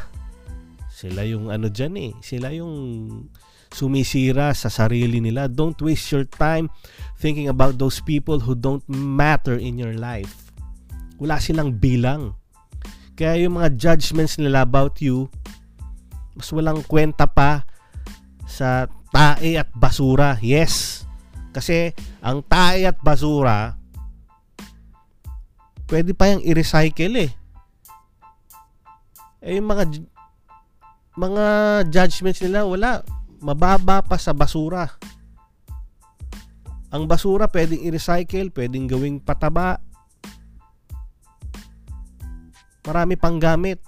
Sila 0.90 1.22
yung 1.22 1.50
ano 1.50 1.70
dyan 1.70 1.94
eh. 1.94 2.12
Sila 2.18 2.50
yung 2.50 2.74
sumisira 3.70 4.50
sa 4.56 4.66
sarili 4.66 5.22
nila. 5.22 5.46
Don't 5.46 5.78
waste 5.78 6.10
your 6.10 6.26
time 6.26 6.66
thinking 7.22 7.46
about 7.46 7.78
those 7.78 8.02
people 8.02 8.42
who 8.42 8.58
don't 8.58 8.84
matter 8.90 9.54
in 9.54 9.78
your 9.78 9.94
life. 9.94 10.50
Wala 11.22 11.38
silang 11.38 11.78
bilang. 11.78 12.34
Kaya 13.14 13.46
yung 13.46 13.58
mga 13.58 13.78
judgments 13.78 14.38
nila 14.38 14.66
about 14.66 14.98
you, 14.98 15.30
mas 16.34 16.50
walang 16.50 16.82
kwenta 16.86 17.26
pa 17.26 17.66
sa 18.46 18.90
tae 19.14 19.54
at 19.54 19.70
basura. 19.74 20.38
Yes. 20.42 21.06
Kasi 21.54 21.94
ang 22.22 22.42
tae 22.46 22.86
at 22.86 22.98
basura, 23.02 23.77
pwede 25.88 26.12
pa 26.12 26.30
yung 26.30 26.44
i-recycle 26.44 27.14
eh. 27.26 27.30
Eh 29.42 29.56
yung 29.56 29.66
mga 29.66 29.84
mga 31.18 31.44
judgments 31.90 32.38
nila 32.44 32.62
wala 32.62 33.02
mababa 33.42 34.02
pa 34.04 34.20
sa 34.20 34.34
basura. 34.34 34.86
Ang 36.88 37.04
basura 37.04 37.50
pwedeng 37.52 37.84
i-recycle, 37.84 38.48
pwedeng 38.54 38.88
gawing 38.88 39.20
pataba, 39.20 39.76
marami 42.88 43.14
pang 43.20 43.36
gamit. 43.36 43.84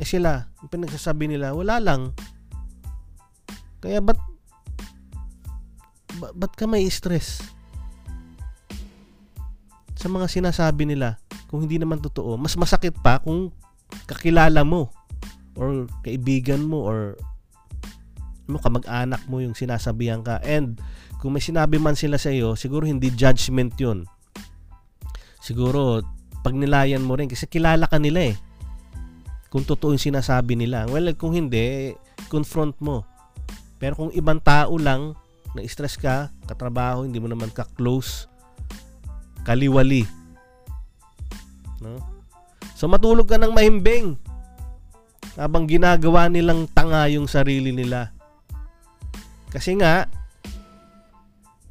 Eh 0.00 0.06
sila, 0.06 0.48
yung 0.62 0.70
pinagsasabi 0.70 1.28
nila, 1.28 1.52
wala 1.52 1.76
lang. 1.82 2.14
Kaya 3.82 4.00
ba't, 4.00 4.16
ba, 6.22 6.32
ba't 6.32 6.52
ka 6.54 6.64
may 6.70 6.86
stress? 6.88 7.42
Sa 9.98 10.08
mga 10.08 10.30
sinasabi 10.32 10.88
nila, 10.88 11.19
kung 11.50 11.66
hindi 11.66 11.82
naman 11.82 11.98
totoo, 11.98 12.38
mas 12.38 12.54
masakit 12.54 12.94
pa 13.02 13.18
kung 13.18 13.50
kakilala 14.06 14.62
mo 14.62 14.94
or 15.58 15.90
kaibigan 16.06 16.62
mo 16.62 16.86
or 16.86 17.18
mo 18.46 18.62
kamag-anak 18.62 19.18
mo 19.26 19.42
yung 19.42 19.58
sinasabihan 19.58 20.22
ka. 20.22 20.38
And 20.46 20.78
kung 21.18 21.34
may 21.34 21.42
sinabi 21.42 21.82
man 21.82 21.98
sila 21.98 22.22
sa 22.22 22.30
iyo 22.30 22.54
siguro 22.54 22.86
hindi 22.86 23.10
judgment 23.10 23.74
yun. 23.82 24.06
Siguro 25.42 26.06
pag 26.46 26.54
nilayan 26.54 27.02
mo 27.02 27.18
rin 27.18 27.26
kasi 27.26 27.50
kilala 27.50 27.90
ka 27.90 27.98
nila 27.98 28.30
eh. 28.30 28.36
Kung 29.50 29.66
totoo 29.66 29.90
yung 29.90 30.02
sinasabi 30.02 30.54
nila. 30.54 30.86
Well 30.86 31.10
kung 31.18 31.34
hindi 31.34 31.98
confront 32.30 32.78
mo. 32.78 33.02
Pero 33.82 33.98
kung 33.98 34.14
ibang 34.14 34.38
tao 34.38 34.78
lang 34.78 35.18
na 35.58 35.66
stress 35.66 35.98
ka 35.98 36.30
katrabaho 36.46 37.02
hindi 37.02 37.18
mo 37.18 37.26
naman 37.26 37.50
ka 37.50 37.66
close 37.74 38.30
kaliwali 39.42 40.06
no 41.80 41.98
so 42.76 42.86
matulog 42.86 43.26
ka 43.26 43.40
ng 43.40 43.52
mahimbing 43.52 44.16
habang 45.34 45.64
ginagawa 45.64 46.28
nilang 46.28 46.68
tanga 46.70 47.08
yung 47.08 47.26
sarili 47.26 47.72
nila 47.72 48.12
kasi 49.50 49.74
nga 49.74 50.06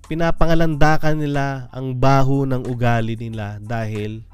pinapangalandakan 0.09 1.21
nila 1.21 1.69
ang 1.69 1.93
baho 1.95 2.43
ng 2.43 2.65
ugali 2.65 3.13
nila 3.13 3.61
dahil 3.61 4.25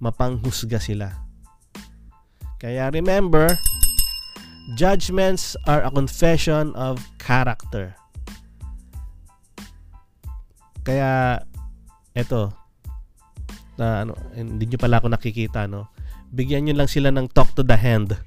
mapanghusga 0.00 0.80
sila. 0.80 1.12
Kaya 2.58 2.90
remember, 2.90 3.52
judgments 4.74 5.52
are 5.68 5.84
a 5.84 5.92
confession 5.92 6.72
of 6.74 6.98
character. 7.20 7.92
Kaya 10.82 11.44
eto 12.16 12.50
na 13.78 14.04
ano, 14.04 14.12
hindi 14.34 14.66
niyo 14.66 14.78
pala 14.82 14.98
ako 14.98 15.08
nakikita 15.08 15.70
no. 15.70 15.88
Bigyan 16.28 16.68
niyo 16.68 16.74
lang 16.76 16.90
sila 16.90 17.08
ng 17.14 17.30
talk 17.32 17.54
to 17.56 17.64
the 17.64 17.78
hand. 17.78 18.12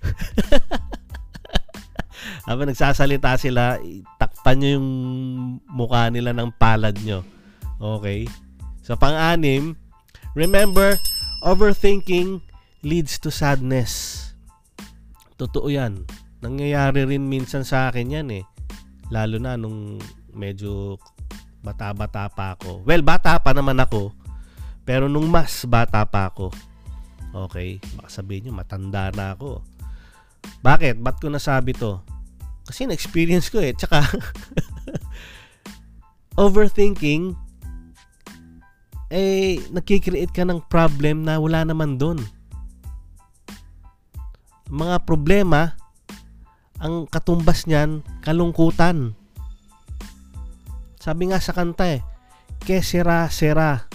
Habang 2.49 2.73
nagsasalita 2.73 3.37
sila, 3.37 3.77
takpan 4.17 4.57
niyo 4.57 4.69
yung 4.81 4.89
mukha 5.69 6.09
nila 6.09 6.33
ng 6.33 6.49
palad 6.57 6.97
niyo. 6.97 7.21
Okay? 7.77 8.25
So 8.81 8.97
pang-anim, 8.97 9.77
remember 10.33 10.97
Overthinking 11.41 12.37
leads 12.85 13.17
to 13.17 13.33
sadness. 13.33 14.21
Totoo 15.41 15.73
yan. 15.73 16.05
Nangyayari 16.45 17.09
rin 17.09 17.25
minsan 17.25 17.65
sa 17.65 17.89
akin 17.89 18.13
yan 18.13 18.29
eh. 18.29 18.45
Lalo 19.09 19.41
na 19.41 19.57
nung 19.57 19.97
medyo 20.37 21.01
bata-bata 21.65 22.29
pa 22.29 22.53
ako. 22.53 22.85
Well, 22.85 23.01
bata 23.01 23.41
pa 23.41 23.57
naman 23.57 23.81
ako. 23.81 24.13
Pero 24.83 25.05
nung 25.05 25.29
mas 25.29 25.63
bata 25.65 26.01
pa 26.05 26.29
ako. 26.29 26.49
Okay, 27.31 27.79
baka 27.95 28.09
sabihin 28.11 28.51
nyo, 28.51 28.59
matanda 28.59 29.07
na 29.15 29.37
ako. 29.37 29.63
Bakit? 30.65 30.99
Ba't 30.99 31.21
ko 31.21 31.31
nasabi 31.31 31.71
to? 31.71 32.01
Kasi 32.67 32.85
na-experience 32.85 33.47
ko 33.47 33.63
eh. 33.63 33.71
Tsaka, 33.71 34.03
overthinking 36.43 37.39
eh, 39.11 39.59
nagkikreate 39.75 40.31
ka 40.31 40.47
ng 40.47 40.63
problem 40.71 41.27
na 41.27 41.35
wala 41.35 41.67
naman 41.67 41.99
doon. 41.99 42.23
mga 44.71 45.03
problema, 45.03 45.75
ang 46.79 47.03
katumbas 47.03 47.67
niyan, 47.67 48.07
kalungkutan. 48.23 49.11
Sabi 50.95 51.27
nga 51.27 51.43
sa 51.43 51.51
kanta 51.51 51.99
eh, 51.99 52.01
que 52.63 52.79
sera, 52.79 53.27
sera. 53.27 53.91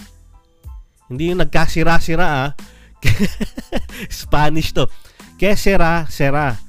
Hindi 1.07 1.31
yung 1.31 1.39
nagkasira-sira 1.39 2.27
ah. 2.27 2.49
Spanish 4.11 4.75
to. 4.75 4.91
Que 5.39 5.55
sera, 5.55 6.03
sera. 6.09 6.59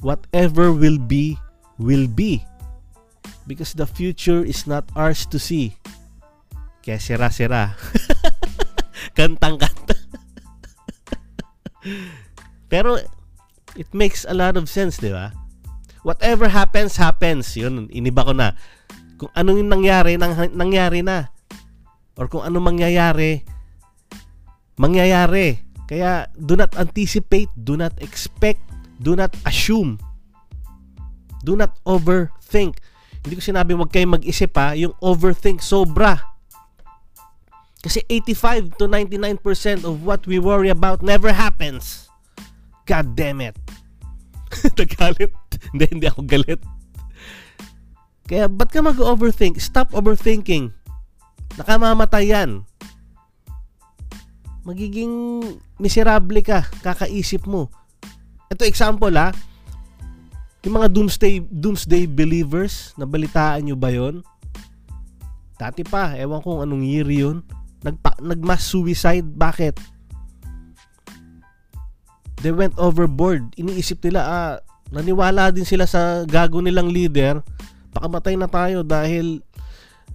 Whatever 0.00 0.72
will 0.72 0.98
be, 0.98 1.36
will 1.76 2.06
be. 2.06 2.44
Because 3.48 3.74
the 3.74 3.88
future 3.88 4.44
is 4.44 4.68
not 4.68 4.86
ours 4.94 5.26
to 5.32 5.38
see. 5.40 5.74
Que 6.80 7.00
sera, 7.02 7.28
sera. 7.34 7.74
Kantang-kanta. 9.18 9.96
Pero, 12.72 13.00
it 13.74 13.90
makes 13.90 14.22
a 14.28 14.36
lot 14.36 14.54
of 14.54 14.70
sense, 14.70 15.00
di 15.00 15.10
ba? 15.10 15.34
Whatever 16.06 16.48
happens, 16.48 16.96
happens. 16.96 17.52
Yun, 17.58 17.90
iniba 17.92 18.24
ko 18.24 18.32
na. 18.32 18.56
Kung 19.20 19.32
anong 19.36 19.68
nangyari, 19.68 20.16
nang, 20.16 20.32
nangyari 20.56 21.04
na. 21.04 21.28
Or 22.16 22.28
kung 22.28 22.44
ano 22.44 22.60
mangyayari, 22.60 23.44
mangyayari. 24.80 25.60
Kaya, 25.84 26.24
do 26.40 26.56
not 26.56 26.72
anticipate, 26.80 27.52
do 27.52 27.76
not 27.76 27.92
expect, 28.00 28.64
do 29.04 29.12
not 29.12 29.36
assume. 29.44 30.00
Do 31.44 31.52
not 31.52 31.76
overthink. 31.84 32.80
Hindi 33.20 33.36
ko 33.36 33.42
sinabi 33.44 33.76
wag 33.76 33.92
kayong 33.92 34.16
mag-isip 34.16 34.56
ha, 34.56 34.72
yung 34.72 34.96
overthink 35.04 35.60
sobra. 35.60 36.24
Kasi 37.84 38.00
85 38.08 38.80
to 38.80 38.84
99% 38.88 39.84
of 39.84 40.04
what 40.04 40.24
we 40.24 40.40
worry 40.40 40.72
about 40.72 41.04
never 41.04 41.32
happens. 41.32 42.08
God 42.88 43.12
damn 43.12 43.44
it. 43.44 43.56
Nagalit. 44.78 45.32
hindi, 45.72 45.84
hindi 45.90 46.06
ako 46.08 46.24
galit. 46.24 46.60
Kaya, 48.30 48.46
ba't 48.46 48.70
ka 48.70 48.78
mag-overthink? 48.78 49.58
Stop 49.58 49.90
overthinking. 49.90 50.70
Nakamamatay 51.58 52.30
yan. 52.30 52.62
Magiging 54.66 55.40
miserable 55.80 56.40
ka, 56.44 56.66
kakaisip 56.84 57.48
mo. 57.48 57.72
Ito 58.52 58.66
example 58.68 59.14
ha. 59.16 59.32
Yung 60.66 60.76
mga 60.76 60.92
doomsday, 60.92 61.40
doomsday 61.40 62.04
believers, 62.04 62.92
nabalitaan 63.00 63.64
nyo 63.64 63.76
ba 63.78 63.88
yon? 63.88 64.20
Dati 65.56 65.80
pa, 65.84 66.12
ewan 66.16 66.44
kong 66.44 66.64
anong 66.64 66.84
year 66.84 67.08
yun 67.08 67.40
nagpa, 67.84 68.16
nagmass 68.20 68.68
suicide. 68.68 69.26
Bakit? 69.36 69.76
They 72.40 72.52
went 72.52 72.76
overboard. 72.80 73.52
Iniisip 73.56 74.00
nila, 74.04 74.20
ah, 74.24 74.54
naniwala 74.88 75.52
din 75.52 75.68
sila 75.68 75.84
sa 75.84 76.24
gago 76.24 76.60
nilang 76.64 76.88
leader. 76.88 77.44
Pakamatay 77.92 78.36
na 78.36 78.48
tayo 78.48 78.80
dahil 78.80 79.44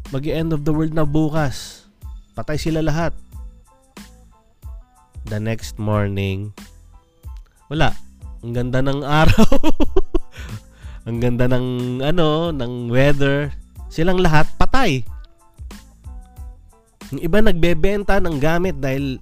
mag 0.09 0.25
end 0.25 0.53
of 0.53 0.65
the 0.65 0.73
world 0.73 0.93
na 0.93 1.05
bukas. 1.05 1.85
Patay 2.33 2.57
sila 2.57 2.81
lahat. 2.81 3.13
The 5.25 5.41
next 5.41 5.81
morning, 5.81 6.53
wala. 7.65 7.97
Ang 8.45 8.53
ganda 8.53 8.79
ng 8.85 9.01
araw. 9.01 9.49
Ang 11.09 11.17
ganda 11.17 11.49
ng 11.49 11.99
ano, 12.05 12.53
ng 12.53 12.93
weather. 12.93 13.49
Silang 13.89 14.21
lahat 14.21 14.45
patay. 14.61 15.01
Yung 17.09 17.21
iba 17.25 17.41
nagbebenta 17.41 18.21
ng 18.21 18.37
gamit 18.37 18.77
dahil 18.77 19.17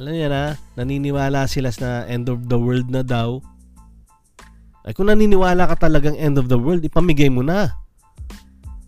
alam 0.00 0.16
niya 0.16 0.28
na, 0.32 0.44
naniniwala 0.80 1.44
sila 1.44 1.68
na 1.76 2.08
end 2.08 2.32
of 2.32 2.48
the 2.48 2.56
world 2.56 2.88
na 2.88 3.04
daw. 3.04 3.36
Ay 4.80 4.96
kung 4.96 5.12
naniniwala 5.12 5.68
ka 5.76 5.92
talagang 5.92 6.16
end 6.16 6.40
of 6.40 6.48
the 6.48 6.56
world, 6.56 6.80
ipamigay 6.80 7.28
mo 7.28 7.44
na. 7.44 7.76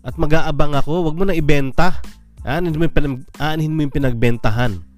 At 0.01 0.17
mag-aabang 0.17 0.73
ako, 0.73 1.05
wag 1.05 1.17
mo 1.21 1.23
na 1.29 1.37
ibenta. 1.37 2.01
Aanin 2.41 2.73
mo 2.73 2.89
yung, 2.89 3.21
aanin 3.37 3.71
mo 3.77 3.85
yung 3.85 3.93
pinagbentahan. 3.93 4.92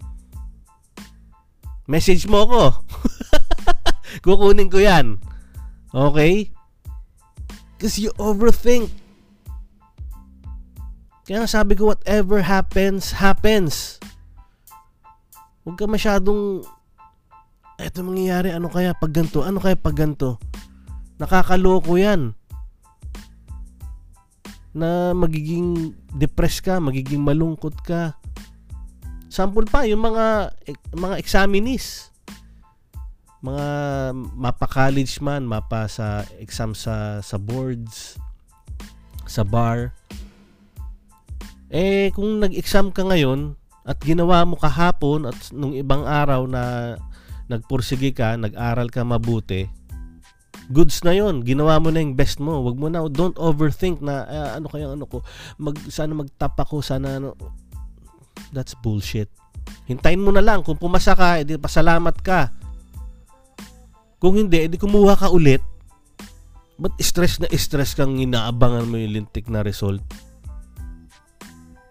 Message 1.86 2.26
mo 2.26 2.42
ako. 2.50 2.64
Kukunin 4.26 4.74
ko 4.74 4.82
yan. 4.82 5.22
Okay? 5.94 6.50
Because 7.78 8.02
you 8.02 8.10
overthink. 8.18 8.90
Kaya 11.26 11.46
sabi 11.46 11.78
ko, 11.78 11.94
whatever 11.94 12.42
happens, 12.42 13.14
happens. 13.14 13.98
Huwag 15.66 15.78
ka 15.78 15.86
masyadong, 15.90 16.62
eto 17.82 18.06
mangyayari, 18.06 18.54
ano 18.54 18.70
kaya 18.70 18.94
pag 18.94 19.10
ganito, 19.10 19.42
ano 19.42 19.58
kaya 19.58 19.74
pag 19.74 19.98
ganito. 19.98 20.38
Nakakaloko 21.18 21.98
yan. 21.98 22.38
Na 24.74 25.14
magiging 25.18 25.98
depressed 26.14 26.66
ka, 26.66 26.78
magiging 26.78 27.22
malungkot 27.22 27.78
ka. 27.82 28.18
Sample 29.36 29.68
pa, 29.68 29.84
yung 29.84 30.00
mga, 30.00 30.56
mga 30.96 31.16
examinees. 31.20 32.08
Mga 33.44 33.68
mapa 34.32 34.64
college 34.64 35.20
man, 35.20 35.44
mapa 35.44 35.92
sa 35.92 36.24
exam 36.40 36.72
sa, 36.72 37.20
sa 37.20 37.36
boards, 37.36 38.16
sa 39.28 39.44
bar. 39.44 39.92
Eh, 41.68 42.16
kung 42.16 42.40
nag-exam 42.40 42.96
ka 42.96 43.04
ngayon 43.04 43.60
at 43.84 44.00
ginawa 44.00 44.48
mo 44.48 44.56
kahapon 44.56 45.28
at 45.28 45.36
nung 45.52 45.76
ibang 45.76 46.08
araw 46.08 46.48
na 46.48 46.96
nagpursige 47.52 48.16
ka, 48.16 48.40
nag-aral 48.40 48.88
ka 48.88 49.04
mabuti, 49.04 49.68
goods 50.72 51.04
na 51.06 51.12
yon 51.12 51.46
ginawa 51.46 51.78
mo 51.78 51.92
na 51.92 52.00
yung 52.00 52.16
best 52.16 52.40
mo. 52.40 52.64
Wag 52.64 52.80
mo 52.80 52.88
na 52.88 53.04
don't 53.12 53.38
overthink 53.38 54.00
na 54.00 54.26
uh, 54.26 54.50
ano 54.58 54.72
kaya 54.72 54.96
ano 54.96 55.06
ko? 55.06 55.22
Mag 55.60 55.78
sana 55.92 56.16
magtap 56.16 56.58
ako 56.58 56.82
sana 56.82 57.20
ano 57.22 57.38
that's 58.56 58.78
bullshit. 58.80 59.30
Hintayin 59.86 60.22
mo 60.22 60.34
na 60.34 60.42
lang. 60.42 60.62
Kung 60.62 60.78
pumasa 60.78 61.14
ka 61.14 61.42
edi 61.42 61.58
pasalamat 61.58 62.16
ka. 62.22 62.50
Kung 64.18 64.40
hindi 64.40 64.66
edi 64.66 64.78
kumuha 64.80 65.18
ka 65.18 65.30
ulit. 65.30 65.62
But 66.76 66.98
stress 67.00 67.40
na 67.40 67.48
stress 67.56 67.96
kang 67.96 68.20
inaabangan 68.20 68.90
mo 68.90 69.00
yung 69.00 69.24
lintik 69.24 69.48
na 69.48 69.64
result? 69.64 70.04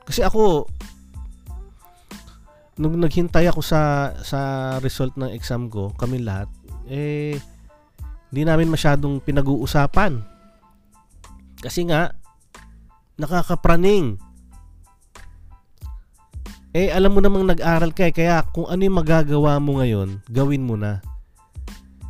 Kasi 0.05 0.21
ako, 0.21 0.69
nung 2.77 3.01
naghintay 3.01 3.49
ako 3.49 3.65
sa 3.65 4.13
sa 4.21 4.41
result 4.85 5.17
ng 5.17 5.33
exam 5.33 5.73
ko, 5.73 5.97
kami 5.97 6.21
lahat, 6.21 6.53
eh, 6.93 7.41
hindi 8.29 8.43
namin 8.45 8.69
masyadong 8.69 9.25
pinag-uusapan. 9.25 10.21
Kasi 11.65 11.89
nga, 11.89 12.13
nakakapraning. 13.17 14.21
Eh, 16.75 16.91
alam 16.91 17.15
mo 17.15 17.23
namang 17.23 17.47
nag-aral 17.47 17.95
ka 17.95 18.11
eh, 18.11 18.15
kaya 18.15 18.43
kung 18.51 18.67
ano 18.67 18.83
yung 18.83 18.99
magagawa 18.99 19.63
mo 19.63 19.79
ngayon, 19.79 20.19
gawin 20.27 20.67
mo 20.67 20.75
na. 20.75 20.99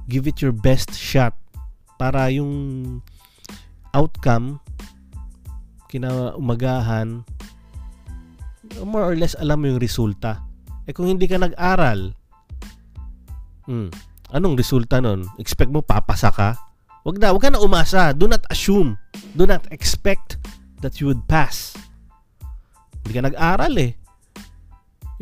Give 0.08 0.24
it 0.24 0.40
your 0.40 0.56
best 0.56 0.96
shot 0.96 1.36
para 2.00 2.32
yung 2.32 3.04
outcome 3.92 4.58
kinaumagahan 5.92 7.22
more 8.82 9.04
or 9.04 9.14
less 9.14 9.36
alam 9.38 9.60
mo 9.60 9.70
yung 9.70 9.78
resulta. 9.78 10.40
Eh 10.88 10.96
kung 10.96 11.06
hindi 11.06 11.28
ka 11.28 11.38
nag-aral, 11.38 12.16
hmm, 13.68 13.88
anong 14.32 14.56
resulta 14.56 14.98
nun? 14.98 15.28
Expect 15.36 15.70
mo 15.70 15.84
papasa 15.84 16.32
ka? 16.32 16.56
Wag 17.04 17.20
na, 17.20 17.36
wag 17.36 17.44
ka 17.44 17.52
na 17.52 17.60
umasa. 17.60 18.16
Do 18.16 18.24
not 18.24 18.42
assume. 18.48 18.96
Do 19.36 19.44
not 19.44 19.68
expect 19.68 20.40
that 20.80 20.98
you 20.98 21.12
would 21.12 21.20
pass. 21.28 21.76
Hindi 23.04 23.12
ka 23.12 23.22
nag-aral 23.28 23.76
eh. 23.76 23.92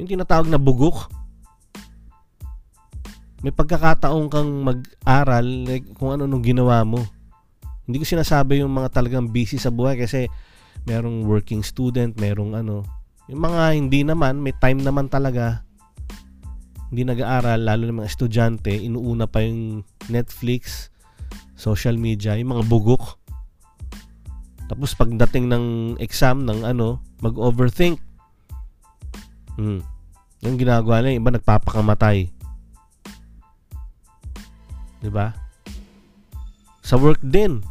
Yung 0.03 0.19
tinatawag 0.19 0.51
na 0.51 0.59
bugok. 0.59 1.07
May 3.39 3.55
pagkakataon 3.55 4.27
kang 4.27 4.51
mag-aral 4.67 5.47
like, 5.63 5.87
kung 5.95 6.19
ano 6.19 6.27
nung 6.27 6.43
ginawa 6.43 6.83
mo. 6.83 6.99
Hindi 7.87 8.03
ko 8.03 8.19
sinasabi 8.19 8.67
yung 8.67 8.75
mga 8.75 8.99
talagang 8.99 9.31
busy 9.31 9.63
sa 9.63 9.71
buhay 9.71 9.95
kasi 9.95 10.27
merong 10.83 11.23
working 11.23 11.63
student, 11.63 12.19
merong 12.19 12.59
ano, 12.59 12.83
yung 13.31 13.43
mga 13.47 13.63
hindi 13.79 14.03
naman, 14.03 14.43
may 14.43 14.55
time 14.59 14.83
naman 14.83 15.07
talaga, 15.07 15.63
hindi 16.91 17.07
nag-aaral, 17.07 17.63
lalo 17.63 17.87
ng 17.87 18.03
mga 18.03 18.11
estudyante, 18.11 18.75
inuuna 18.75 19.31
pa 19.31 19.47
yung 19.47 19.87
Netflix, 20.11 20.91
social 21.55 21.95
media, 21.95 22.35
yung 22.35 22.59
mga 22.59 22.67
bugok. 22.67 23.23
Tapos 24.67 24.99
pagdating 24.99 25.47
ng 25.47 25.67
exam 26.03 26.43
ng 26.43 26.67
ano, 26.67 26.99
mag-overthink. 27.23 28.03
Hmm. 29.55 29.85
Yung 30.43 30.59
ginagawa 30.59 30.99
nila, 31.01 31.19
iba 31.23 31.31
nagpapakamatay. 31.31 32.29
'Di 35.03 35.11
ba? 35.11 35.35
Sa 36.83 36.99
work 36.99 37.23
din. 37.23 37.63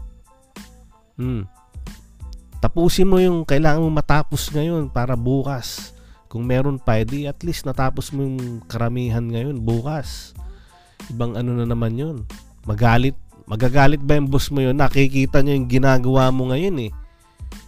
Hmm. 1.20 1.48
Tapusin 2.64 3.10
mo 3.10 3.18
yung 3.18 3.44
kailangan 3.44 3.84
mo 3.84 3.92
matapos 3.92 4.48
ngayon 4.54 4.88
para 4.88 5.20
bukas. 5.20 5.92
Kung 6.32 6.48
meron 6.48 6.80
pa, 6.80 7.02
edi 7.02 7.28
at 7.28 7.44
least 7.44 7.68
natapos 7.68 8.16
mo 8.16 8.24
yung 8.24 8.64
karamihan 8.72 9.24
ngayon 9.24 9.60
bukas. 9.60 10.32
ibang 11.10 11.36
ano 11.36 11.58
na 11.58 11.66
naman 11.66 11.98
yun. 11.98 12.24
Magalit, 12.64 13.18
magagalit 13.50 14.00
ba 14.00 14.16
yung 14.16 14.30
boss 14.30 14.48
mo 14.54 14.62
yun? 14.62 14.78
Nakikita 14.78 15.42
niya 15.42 15.58
yung 15.58 15.68
ginagawa 15.68 16.30
mo 16.30 16.54
ngayon 16.54 16.88
eh. 16.88 16.92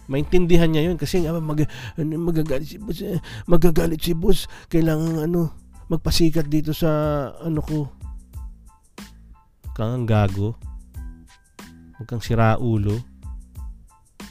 Maintindihan 0.04 0.68
niya 0.68 0.92
yun 0.92 1.00
kasi 1.00 1.24
nga 1.24 1.32
mag, 1.36 1.64
ano, 1.96 2.12
magagalit 2.20 2.68
si 2.68 2.76
boss. 2.76 3.00
Magagalit 3.48 4.00
si 4.00 4.12
boss. 4.12 4.44
Kailangan 4.68 5.24
ano, 5.24 5.52
magpasikat 5.88 6.48
dito 6.48 6.76
sa 6.76 6.88
ano 7.40 7.60
ko. 7.64 7.88
Kang 9.74 10.06
gago. 10.06 10.54
Huwag 11.98 12.08
kang 12.10 12.22
siraulo. 12.22 13.00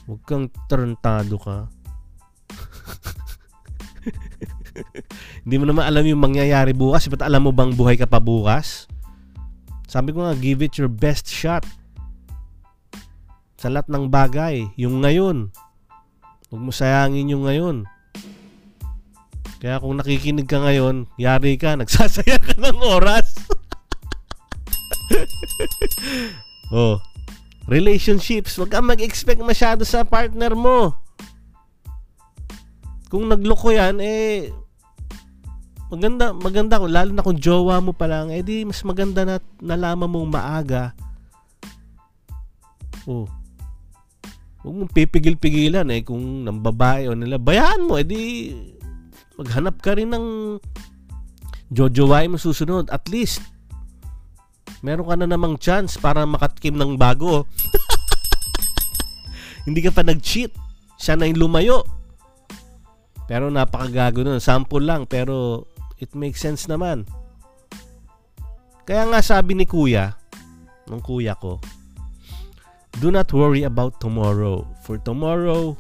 Huwag 0.07 0.21
kang 0.27 0.51
tarantado 0.67 1.39
ka. 1.39 1.67
Hindi 5.43 5.55
mo 5.59 5.65
naman 5.67 5.88
alam 5.88 6.03
yung 6.07 6.21
mangyayari 6.23 6.75
bukas. 6.75 7.07
Ba't 7.07 7.23
alam 7.23 7.47
mo 7.47 7.51
bang 7.55 7.71
buhay 7.75 7.95
ka 7.95 8.07
pa 8.07 8.19
bukas? 8.19 8.88
Sabi 9.88 10.12
ko 10.15 10.25
nga, 10.25 10.33
give 10.36 10.63
it 10.65 10.75
your 10.79 10.89
best 10.89 11.29
shot. 11.29 11.63
Sa 13.63 13.71
lahat 13.71 13.88
ng 13.88 14.12
bagay. 14.12 14.76
Yung 14.76 15.08
ngayon. 15.08 15.47
Huwag 16.52 16.62
mo 16.67 16.76
sayangin 16.76 17.32
yung 17.32 17.47
ngayon. 17.47 17.88
Kaya 19.63 19.80
kung 19.80 19.95
nakikinig 19.95 20.52
ka 20.52 20.60
ngayon, 20.60 21.08
yari 21.15 21.56
ka, 21.56 21.71
nagsasaya 21.80 22.43
ka 22.43 22.60
ng 22.60 22.80
oras. 22.84 23.32
oh, 26.76 26.99
relationships, 27.71 28.60
wag 28.60 28.76
kang 28.76 28.84
mag-expect 28.84 29.39
masyado 29.39 29.88
sa 29.88 30.04
partner 30.04 30.52
mo. 30.60 30.99
Kung 33.08 33.32
nagloko 33.32 33.71
yan, 33.71 34.04
eh, 34.04 34.52
maganda, 35.88 36.36
maganda 36.36 36.84
ko, 36.84 36.91
lalo 36.91 37.15
na 37.15 37.23
kung 37.23 37.39
jowa 37.39 37.80
mo 37.80 37.95
pa 37.95 38.12
lang, 38.12 38.28
eh 38.28 38.43
di 38.43 38.67
mas 38.67 38.84
maganda 38.84 39.23
na 39.23 39.39
nalaman 39.63 40.12
mong 40.12 40.28
maaga. 40.28 40.91
Oh. 43.08 43.32
Huwag 44.63 44.76
mong 44.80 44.95
pipigil-pigilan 44.95 45.91
eh 45.91 46.08
kung 46.08 46.47
ng 46.47 46.60
babae 46.63 47.12
o 47.12 47.19
nila. 47.19 47.36
Bayaan 47.36 47.84
mo, 47.84 47.99
eh 47.99 48.08
di 48.08 48.56
maghanap 49.36 49.76
ka 49.84 49.99
rin 49.99 50.15
ng 50.15 50.56
jojowain 51.67 52.32
mo 52.32 52.39
susunod. 52.39 52.88
At 52.88 53.12
least, 53.12 53.43
meron 54.80 55.04
ka 55.04 55.19
na 55.19 55.28
namang 55.28 55.60
chance 55.60 55.99
para 55.99 56.23
makatikim 56.23 56.80
ng 56.80 56.95
bago. 56.95 57.43
Hindi 59.67 59.84
ka 59.84 59.91
pa 59.91 60.08
nag-cheat. 60.08 60.56
Siya 60.95 61.19
na 61.19 61.28
yung 61.28 61.43
lumayo. 61.43 61.84
Pero 63.28 63.52
napakagago 63.52 64.23
nun. 64.23 64.39
Sample 64.39 64.84
lang, 64.84 65.12
pero 65.12 65.67
it 65.99 66.15
makes 66.15 66.39
sense 66.39 66.71
naman. 66.71 67.04
Kaya 68.84 69.08
nga 69.12 69.19
sabi 69.19 69.56
ni 69.56 69.67
kuya, 69.67 70.15
ng 70.91 70.99
kuya 70.99 71.39
ko, 71.39 71.63
Do 73.01 73.10
not 73.10 73.34
worry 73.34 73.65
about 73.65 73.97
tomorrow, 73.97 74.67
for 74.86 75.01
tomorrow 75.01 75.73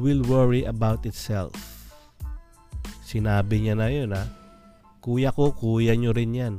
will 0.00 0.24
worry 0.24 0.64
about 0.64 1.04
itself. 1.04 1.52
Sinabi 3.04 3.60
niya 3.60 3.76
na 3.76 3.88
yun 3.92 4.16
ha. 4.16 4.24
Kuya 5.04 5.34
ko, 5.34 5.52
kuya 5.52 5.92
nyo 5.92 6.16
rin 6.16 6.32
yan. 6.32 6.54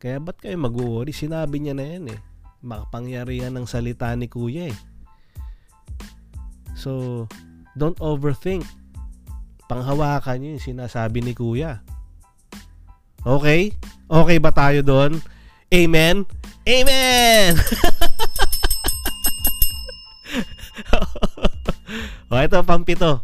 Kaya 0.00 0.16
ba't 0.20 0.40
kayo 0.40 0.56
mag-worry? 0.56 1.12
Sinabi 1.12 1.60
niya 1.60 1.76
na 1.76 1.84
yan 1.84 2.04
eh. 2.16 2.20
Makapangyarihan 2.64 3.52
ng 3.52 3.68
salita 3.68 4.08
ni 4.16 4.30
kuya 4.30 4.72
eh. 4.72 4.76
So, 6.72 7.24
don't 7.76 8.00
overthink. 8.00 8.64
Panghawakan 9.68 10.40
niyo 10.40 10.50
yung 10.56 10.64
sinasabi 10.64 11.20
ni 11.20 11.36
kuya. 11.36 11.84
Okay? 13.24 13.76
Okay 14.08 14.38
ba 14.40 14.52
tayo 14.52 14.80
doon? 14.80 15.20
Amen? 15.68 16.24
Amen! 16.64 17.60
o, 22.34 22.42
ito, 22.42 22.58
pampito. 22.66 23.22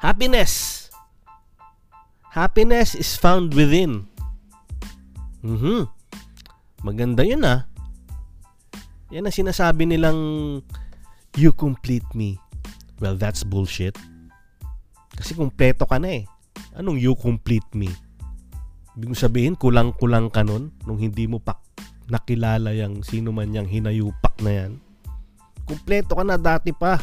Happiness. 0.00 0.88
Happiness 2.32 2.96
is 2.96 3.12
found 3.20 3.52
within. 3.52 4.08
Mhm. 5.44 5.84
Maganda 6.80 7.26
'yun 7.26 7.44
ah. 7.44 7.68
Yan 9.12 9.28
ang 9.28 9.34
sinasabi 9.34 9.84
nilang 9.84 10.20
you 11.36 11.50
complete 11.52 12.06
me. 12.16 12.40
Well, 13.02 13.20
that's 13.20 13.44
bullshit. 13.44 13.96
Kasi 15.18 15.34
kumpleto 15.34 15.84
ka 15.84 15.98
na 15.98 16.22
eh. 16.22 16.24
Anong 16.78 16.98
you 16.98 17.18
complete 17.18 17.66
me? 17.74 17.90
Ibig 18.98 19.14
sabihin, 19.14 19.54
kulang-kulang 19.54 20.30
ka 20.30 20.42
nun 20.42 20.74
nung 20.82 20.98
hindi 20.98 21.26
mo 21.30 21.38
pa 21.38 21.58
nakilala 22.10 22.74
yung 22.74 23.06
sino 23.06 23.30
man 23.30 23.54
yung 23.54 23.66
hinayupak 23.66 24.34
na 24.42 24.50
yan. 24.62 24.72
Kumpleto 25.66 26.18
ka 26.18 26.24
na 26.26 26.38
dati 26.38 26.74
pa. 26.74 26.98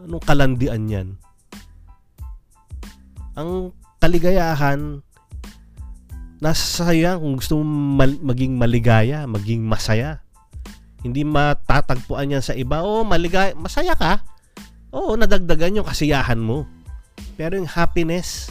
Anong 0.00 0.24
kalandian 0.24 0.88
yan? 0.88 1.08
Ang 3.36 3.72
kaligayahan 4.00 5.04
nasa 6.40 6.88
sa'yo 6.88 7.04
yan 7.04 7.16
kung 7.20 7.34
gusto 7.36 7.60
mong 7.60 7.74
mal- 8.00 8.22
maging 8.32 8.56
maligaya, 8.56 9.28
maging 9.28 9.60
masaya. 9.60 10.24
Hindi 11.04 11.20
matatagpuan 11.24 12.32
yan 12.32 12.44
sa 12.44 12.56
iba. 12.56 12.80
Oo, 12.80 13.04
maligaya, 13.04 13.52
masaya 13.52 13.92
ka. 13.92 14.24
Oo, 14.92 15.20
nadagdagan 15.20 15.76
yung 15.76 15.88
kasiyahan 15.88 16.40
mo. 16.40 16.64
Pero 17.36 17.60
yung 17.60 17.68
happiness, 17.68 18.48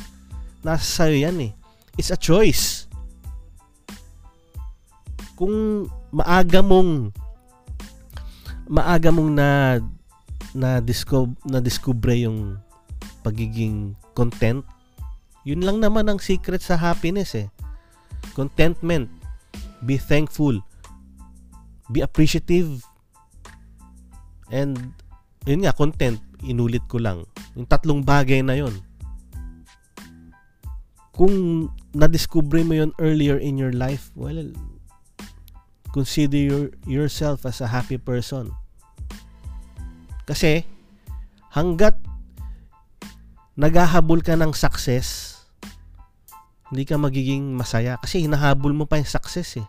nasa 0.61 1.05
sa'yo 1.05 1.17
yan 1.17 1.37
eh. 1.49 1.51
It's 1.97 2.13
a 2.13 2.17
choice. 2.17 2.85
Kung 5.33 5.89
maaga 6.13 6.61
mong 6.61 7.13
maaga 8.69 9.09
mong 9.09 9.31
na 9.33 9.47
na 10.55 10.81
discover 10.81 11.35
na 11.45 11.61
discover 11.61 12.15
yung 12.15 12.57
pagiging 13.21 13.93
content, 14.17 14.65
yun 15.43 15.61
lang 15.61 15.79
naman 15.79 16.07
ang 16.09 16.19
secret 16.19 16.63
sa 16.63 16.79
happiness 16.79 17.35
eh. 17.35 17.47
Contentment, 18.33 19.09
be 19.85 19.95
thankful, 19.99 20.59
be 21.91 22.01
appreciative, 22.01 22.83
and 24.49 24.93
yun 25.47 25.63
nga, 25.63 25.73
content, 25.75 26.19
inulit 26.43 26.83
ko 26.91 26.99
lang. 26.99 27.23
Yung 27.55 27.67
tatlong 27.67 28.03
bagay 28.03 28.43
na 28.43 28.59
yon 28.59 28.73
kung 31.19 31.67
na-discover 31.91 32.63
mo 32.63 32.71
yon 32.79 32.95
earlier 32.95 33.35
in 33.35 33.59
your 33.59 33.75
life, 33.75 34.07
well, 34.15 34.39
consider 35.91 36.39
your, 36.39 36.65
yourself 36.87 37.43
as 37.43 37.59
a 37.59 37.67
happy 37.67 37.99
person. 37.99 38.55
Kasi, 40.29 40.61
hanggat 41.57 41.97
naghahabol 43.57 44.21
ka 44.21 44.37
ng 44.37 44.53
success, 44.53 45.41
hindi 46.69 46.85
ka 46.85 47.01
magiging 47.01 47.57
masaya 47.57 47.97
kasi 47.97 48.21
hinahabol 48.21 48.77
mo 48.77 48.85
pa 48.85 49.01
yung 49.01 49.09
success 49.09 49.57
eh. 49.57 49.65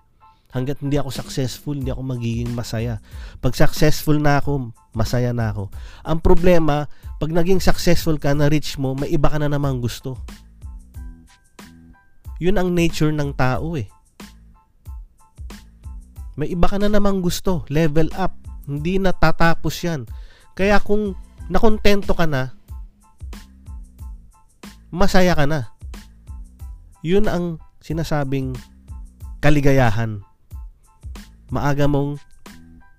Hanggat 0.53 0.85
hindi 0.85 1.01
ako 1.01 1.09
successful, 1.15 1.79
hindi 1.79 1.89
ako 1.89 2.03
magiging 2.05 2.53
masaya. 2.53 3.01
Pag 3.41 3.57
successful 3.57 4.21
na 4.21 4.43
ako, 4.43 4.75
masaya 4.93 5.33
na 5.33 5.55
ako. 5.55 5.73
Ang 6.05 6.19
problema, 6.21 6.91
pag 7.23 7.31
naging 7.31 7.63
successful 7.63 8.19
ka, 8.19 8.35
na 8.35 8.51
reach 8.51 8.77
mo, 8.77 8.93
may 8.99 9.09
iba 9.15 9.31
ka 9.31 9.39
na 9.39 9.49
namang 9.49 9.81
gusto. 9.81 10.19
Yun 12.43 12.59
ang 12.59 12.69
nature 12.75 13.15
ng 13.15 13.31
tao 13.33 13.79
eh. 13.79 13.87
May 16.35 16.51
iba 16.51 16.67
ka 16.67 16.83
na 16.83 16.91
namang 16.91 17.23
gusto. 17.23 17.63
Level 17.71 18.11
up. 18.19 18.35
Hindi 18.67 18.99
na 18.99 19.15
tatapos 19.15 19.77
yan. 19.87 20.03
Kaya 20.61 20.77
kung 20.77 21.17
nakontento 21.49 22.13
ka 22.13 22.29
na, 22.29 22.53
masaya 24.93 25.33
ka 25.33 25.49
na. 25.49 25.73
Yun 27.01 27.33
ang 27.33 27.57
sinasabing 27.81 28.53
kaligayahan. 29.41 30.21
Maaga 31.49 31.89
mong 31.89 32.21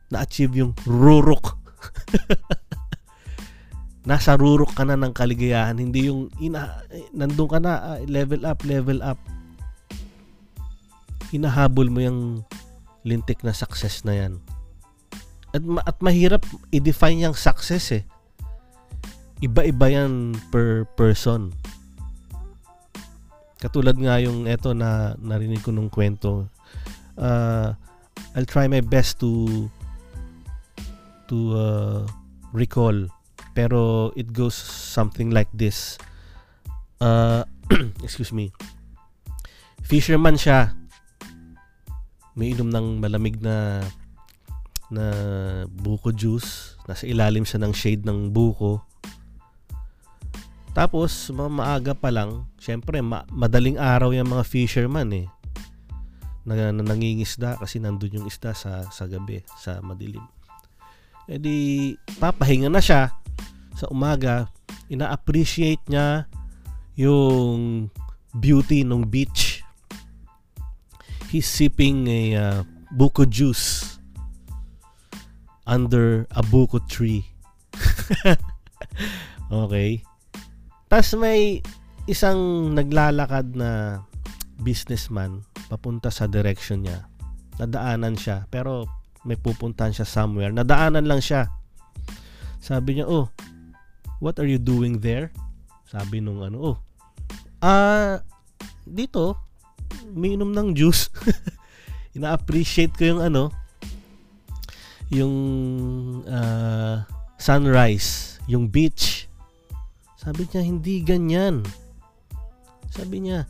na-achieve 0.09 0.65
yung 0.65 0.73
rurok. 0.89 1.61
Nasa 4.09 4.33
rurok 4.33 4.73
ka 4.73 4.81
na 4.81 4.97
ng 4.97 5.13
kaligayahan, 5.13 5.77
hindi 5.77 6.09
yung 6.09 6.33
ina, 6.41 6.81
nandun 7.13 7.45
ka 7.45 7.61
na, 7.61 7.73
uh, 7.77 7.99
level 8.09 8.41
up, 8.41 8.65
level 8.65 9.05
up. 9.05 9.21
Hinahabol 11.29 11.93
mo 11.93 12.01
yung 12.01 12.19
lintik 13.05 13.45
na 13.45 13.53
success 13.53 14.01
na 14.01 14.17
yan. 14.17 14.41
At, 15.51 15.63
at 15.85 15.97
mahirap 15.99 16.43
i-define 16.71 17.27
yung 17.27 17.35
success 17.35 17.91
eh. 17.91 18.03
Iba-iba 19.41 19.89
yan 19.89 20.37
per 20.53 20.85
person 20.95 21.51
Katulad 23.61 23.93
nga 24.01 24.17
yung 24.17 24.49
eto 24.49 24.73
na 24.73 25.13
narinig 25.21 25.61
ko 25.61 25.69
nung 25.69 25.93
kwento. 25.93 26.49
Uh, 27.13 27.77
I'll 28.33 28.49
try 28.49 28.65
my 28.65 28.81
best 28.81 29.21
to 29.21 29.69
to 31.29 31.37
uh, 31.53 32.01
recall 32.57 33.05
pero 33.53 34.09
it 34.17 34.33
goes 34.33 34.57
something 34.57 35.29
like 35.29 35.51
this. 35.53 36.01
Uh, 36.97 37.45
excuse 38.05 38.33
me. 38.33 38.49
Fisherman 39.85 40.41
siya. 40.41 40.73
may 42.31 42.55
inom 42.55 42.71
ng 42.71 42.87
malamig 43.03 43.43
na 43.43 43.83
na 44.91 45.07
buko 45.71 46.11
juice. 46.11 46.75
Nasa 46.85 47.07
ilalim 47.07 47.47
siya 47.47 47.63
ng 47.63 47.73
shade 47.73 48.03
ng 48.03 48.29
buko. 48.29 48.83
Tapos, 50.75 51.31
ma- 51.31 51.51
maaga 51.51 51.95
pa 51.95 52.11
lang, 52.11 52.47
syempre, 52.59 52.99
ma- 52.99 53.27
madaling 53.31 53.79
araw 53.79 54.11
yung 54.11 54.31
mga 54.31 54.43
fisherman 54.43 55.09
eh. 55.15 55.27
Na, 56.43 56.75
na 56.75 56.83
nangingisda 56.83 57.59
kasi 57.59 57.79
nandun 57.79 58.21
yung 58.21 58.27
isda 58.27 58.51
sa, 58.51 58.87
sa 58.91 59.07
gabi, 59.07 59.43
sa 59.59 59.79
madilim. 59.79 60.23
E 61.27 61.39
di, 61.39 61.55
papahinga 62.19 62.67
na 62.67 62.83
siya 62.83 63.15
sa 63.75 63.87
umaga. 63.87 64.51
Ina-appreciate 64.91 65.83
niya 65.87 66.27
yung 66.99 67.87
beauty 68.35 68.83
ng 68.83 69.07
beach. 69.07 69.63
He's 71.31 71.47
sipping 71.47 72.07
a 72.11 72.21
uh, 72.35 72.59
buko 72.91 73.23
juice 73.23 74.00
under 75.65 76.25
a 76.33 76.41
buko 76.41 76.81
tree. 76.89 77.25
okay. 79.51 80.01
Tapos 80.91 81.11
may 81.15 81.63
isang 82.09 82.71
naglalakad 82.75 83.55
na 83.55 84.01
businessman 84.61 85.45
papunta 85.71 86.11
sa 86.11 86.27
direction 86.27 86.83
niya. 86.85 87.07
Nadaanan 87.61 88.17
siya, 88.17 88.49
pero 88.49 88.85
may 89.23 89.37
pupuntahan 89.37 89.93
siya 89.93 90.07
somewhere. 90.07 90.51
Nadaanan 90.51 91.05
lang 91.05 91.21
siya. 91.21 91.47
Sabi 92.61 92.97
niya, 92.99 93.09
oh, 93.09 93.29
what 94.21 94.37
are 94.41 94.49
you 94.49 94.61
doing 94.61 95.01
there? 95.01 95.29
Sabi 95.89 96.21
nung 96.21 96.41
ano, 96.41 96.57
oh, 96.73 96.77
ah, 97.61 98.21
dito, 98.85 99.37
minom 100.11 100.51
ng 100.51 100.73
juice. 100.73 101.09
Ina-appreciate 102.17 102.93
ko 102.97 103.03
yung 103.15 103.21
ano, 103.23 103.53
yung 105.11 105.35
uh, 106.23 107.03
sunrise, 107.35 108.39
yung 108.47 108.71
beach. 108.71 109.27
Sabi 110.15 110.47
niya, 110.47 110.63
hindi 110.63 111.03
ganyan. 111.03 111.67
Sabi 112.87 113.27
niya, 113.27 113.43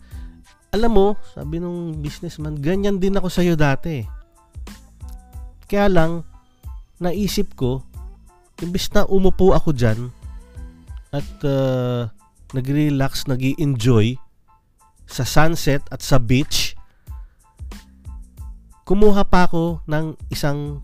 alam 0.74 0.91
mo, 0.91 1.08
sabi 1.36 1.62
nung 1.62 2.02
businessman, 2.02 2.58
ganyan 2.58 2.97
din 2.97 3.13
ako 3.13 3.28
sa'yo 3.30 3.54
dati. 3.54 4.02
Kaya 5.69 5.91
lang, 5.91 6.26
naisip 6.97 7.54
ko, 7.54 7.86
imbis 8.63 8.89
na 8.95 9.06
umupo 9.06 9.52
ako 9.52 9.76
dyan, 9.76 10.10
at 11.12 11.28
uh, 11.43 12.08
nag-relax, 12.56 13.28
nag 13.28 13.43
enjoy 13.60 14.15
sa 15.04 15.28
sunset 15.28 15.84
at 15.91 16.00
sa 16.00 16.15
beach, 16.15 16.80
kumuha 18.88 19.28
pa 19.28 19.47
ako 19.47 19.84
ng 19.91 20.15
isang 20.32 20.80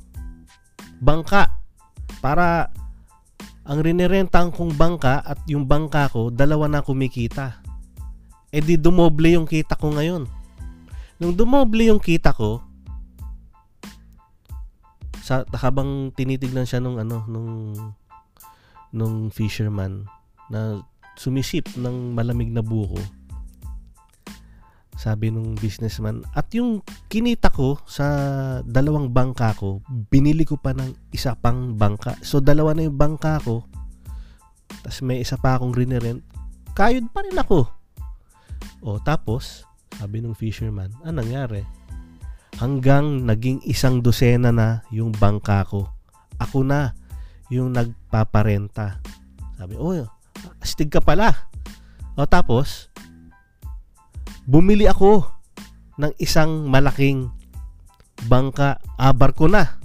bangka 1.02 1.54
para 2.20 2.72
ang 3.68 3.84
rinirentahan 3.84 4.50
kong 4.56 4.80
bangka 4.80 5.20
at 5.20 5.44
yung 5.52 5.68
bangka 5.68 6.08
ko, 6.08 6.32
dalawa 6.32 6.72
na 6.72 6.80
kumikita. 6.80 7.60
E 8.48 8.64
di 8.64 8.80
dumoble 8.80 9.36
yung 9.36 9.44
kita 9.44 9.76
ko 9.76 9.92
ngayon. 9.92 10.24
Nung 11.20 11.36
dumoble 11.36 11.92
yung 11.92 12.00
kita 12.00 12.32
ko, 12.32 12.64
sa 15.20 15.44
habang 15.60 16.16
tinitignan 16.16 16.64
siya 16.64 16.80
nung 16.80 16.96
ano 16.96 17.28
nung 17.28 17.76
nung 18.96 19.28
fisherman 19.28 20.08
na 20.48 20.80
sumisip 21.20 21.68
ng 21.76 22.16
malamig 22.16 22.48
na 22.48 22.64
buko 22.64 22.96
sabi 24.98 25.30
nung 25.30 25.54
businessman. 25.56 26.26
At 26.34 26.50
yung 26.58 26.82
kinita 27.08 27.54
ko 27.54 27.78
sa 27.86 28.06
dalawang 28.66 29.14
bangka 29.14 29.54
ko 29.54 29.80
binili 30.10 30.44
ko 30.44 30.58
pa 30.58 30.74
ng 30.74 31.14
isa 31.14 31.38
pang 31.38 31.78
bangka. 31.78 32.18
So 32.26 32.42
dalawa 32.42 32.74
na 32.74 32.90
yung 32.90 32.98
bangka 32.98 33.38
ko. 33.46 33.64
Tapos 34.82 35.00
may 35.06 35.22
isa 35.22 35.38
pa 35.38 35.56
akong 35.56 35.78
rinirent. 35.78 36.26
Kayod 36.74 37.14
pa 37.14 37.22
rin 37.24 37.38
ako. 37.38 37.70
O 38.82 38.98
tapos 38.98 39.64
sabi 39.96 40.20
nung 40.20 40.36
fisherman 40.36 40.90
anong 41.06 41.24
nangyari? 41.24 41.62
Hanggang 42.58 43.22
naging 43.30 43.62
isang 43.70 44.02
dosena 44.02 44.50
na 44.50 44.82
yung 44.90 45.14
bangka 45.14 45.62
ko. 45.70 45.94
Ako 46.42 46.66
na 46.66 46.98
yung 47.54 47.70
nagpaparenta. 47.78 48.98
Sabi 49.62 49.78
oh 49.78 49.94
astig 50.58 50.90
ka 50.90 51.06
pala. 51.06 51.50
O 52.18 52.26
tapos 52.26 52.90
bumili 54.48 54.88
ako 54.88 55.28
ng 56.00 56.16
isang 56.24 56.72
malaking 56.72 57.28
bangka, 58.32 58.80
ah, 58.96 59.12
barko 59.12 59.52
na. 59.52 59.76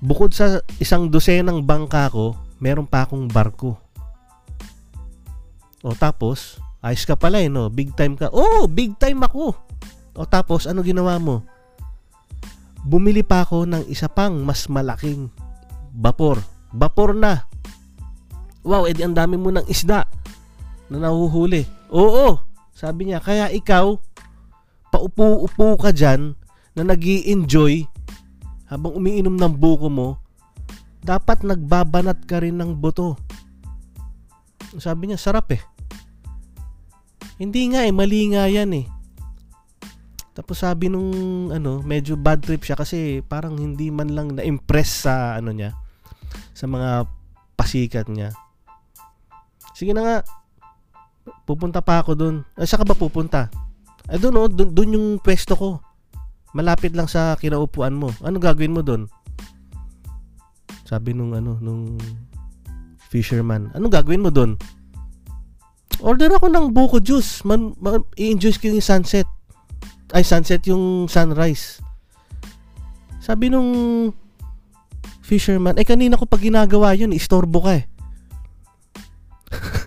Bukod 0.00 0.32
sa 0.32 0.64
isang 0.80 1.12
dosenang 1.12 1.60
bangka 1.60 2.08
ko, 2.08 2.32
meron 2.64 2.88
pa 2.88 3.04
akong 3.04 3.28
barko. 3.28 3.76
O 5.84 5.92
tapos, 5.92 6.56
ayos 6.80 7.04
ka 7.04 7.14
pala 7.14 7.44
eh, 7.44 7.52
no? 7.52 7.68
Big 7.68 7.92
time 7.92 8.16
ka. 8.16 8.32
Oh, 8.32 8.64
big 8.64 8.96
time 8.96 9.20
ako. 9.22 9.52
O 10.16 10.24
tapos, 10.24 10.64
ano 10.64 10.80
ginawa 10.80 11.20
mo? 11.20 11.44
Bumili 12.86 13.20
pa 13.20 13.44
ako 13.44 13.68
ng 13.68 13.84
isa 13.92 14.08
pang 14.08 14.40
mas 14.40 14.64
malaking 14.72 15.28
vapor. 15.92 16.40
Vapor 16.72 17.12
na. 17.12 17.44
Wow, 18.66 18.86
edi 18.88 19.02
ang 19.04 19.14
dami 19.14 19.38
mo 19.38 19.50
ng 19.50 19.66
isda 19.66 20.06
na 20.90 21.08
nahuhuli. 21.08 21.66
Oo, 21.90 22.38
sabi 22.76 23.10
niya, 23.10 23.18
kaya 23.22 23.50
ikaw, 23.50 23.98
paupo-upo 24.90 25.76
ka 25.80 25.90
dyan 25.90 26.38
na 26.76 26.82
nag 26.84 27.02
enjoy 27.04 27.88
habang 28.66 28.98
umiinom 28.98 29.38
ng 29.38 29.54
buko 29.56 29.86
mo, 29.86 30.08
dapat 31.06 31.46
nagbabanat 31.46 32.26
ka 32.26 32.42
rin 32.42 32.58
ng 32.58 32.74
buto. 32.74 33.14
Sabi 34.76 35.08
niya, 35.08 35.18
sarap 35.18 35.54
eh. 35.54 35.62
Hindi 37.38 37.70
nga 37.70 37.86
eh, 37.86 37.94
mali 37.94 38.34
nga 38.34 38.50
yan 38.50 38.74
eh. 38.74 38.86
Tapos 40.36 40.60
sabi 40.60 40.92
nung 40.92 41.08
ano, 41.48 41.80
medyo 41.80 42.18
bad 42.18 42.44
trip 42.44 42.60
siya 42.60 42.76
kasi 42.76 43.24
parang 43.24 43.56
hindi 43.56 43.88
man 43.88 44.12
lang 44.12 44.36
na-impress 44.36 45.08
sa 45.08 45.40
ano 45.40 45.48
niya, 45.48 45.72
sa 46.52 46.68
mga 46.68 47.08
pasikat 47.56 48.04
niya. 48.12 48.36
Sige 49.72 49.96
na 49.96 50.04
nga, 50.04 50.16
Pupunta 51.46 51.82
pa 51.82 52.02
ako 52.02 52.12
doon. 52.14 52.36
Ay, 52.54 52.66
saan 52.66 52.82
ka 52.82 52.90
ba 52.90 52.98
pupunta? 52.98 53.50
Ay, 54.06 54.18
doon 54.18 54.34
oh, 54.38 54.48
doon 54.50 54.94
yung 54.94 55.08
pwesto 55.18 55.54
ko. 55.54 55.68
Malapit 56.54 56.94
lang 56.94 57.10
sa 57.10 57.34
kinaupuan 57.36 57.94
mo. 57.94 58.14
Ano 58.22 58.38
gagawin 58.38 58.74
mo 58.74 58.80
doon? 58.80 59.10
Sabi 60.86 61.12
nung 61.12 61.34
ano, 61.34 61.58
nung 61.58 61.98
fisherman. 63.10 63.70
Anong 63.74 63.92
gagawin 63.92 64.22
mo 64.22 64.30
doon? 64.30 64.54
Order 66.00 66.36
ako 66.36 66.46
ng 66.52 66.66
buko 66.70 66.98
juice. 67.02 67.42
Man, 67.42 67.74
man, 67.80 68.04
i-enjoy 68.14 68.54
ko 68.58 68.70
yung 68.70 68.84
sunset. 68.84 69.26
Ay, 70.14 70.22
sunset 70.22 70.62
yung 70.70 71.10
sunrise. 71.10 71.82
Sabi 73.18 73.50
nung 73.50 73.70
fisherman, 75.18 75.74
eh 75.74 75.82
kanina 75.82 76.14
ko 76.14 76.30
pag 76.30 76.38
ginagawa 76.38 76.94
yun, 76.94 77.10
istorbo 77.10 77.58
ka 77.66 77.72
eh. 77.74 77.84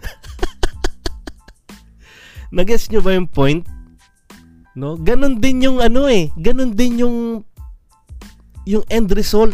Nagets 2.50 2.90
nyo 2.90 3.02
ba 3.06 3.14
yung 3.14 3.30
point? 3.30 3.62
No? 4.74 4.98
Ganon 4.98 5.38
din 5.38 5.66
yung 5.66 5.78
ano 5.78 6.10
eh. 6.10 6.34
Ganon 6.38 6.74
din 6.74 7.06
yung 7.06 7.18
yung 8.66 8.86
end 8.90 9.10
result. 9.14 9.54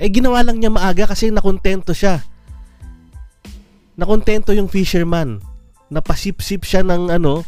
Eh 0.00 0.08
ginawa 0.08 0.40
lang 0.40 0.60
niya 0.60 0.72
maaga 0.72 1.08
kasi 1.08 1.28
nakontento 1.28 1.92
siya. 1.92 2.24
Nakontento 4.00 4.56
yung 4.56 4.68
fisherman. 4.68 5.44
Napasip-sip 5.92 6.64
siya 6.64 6.80
ng 6.80 7.12
ano 7.12 7.44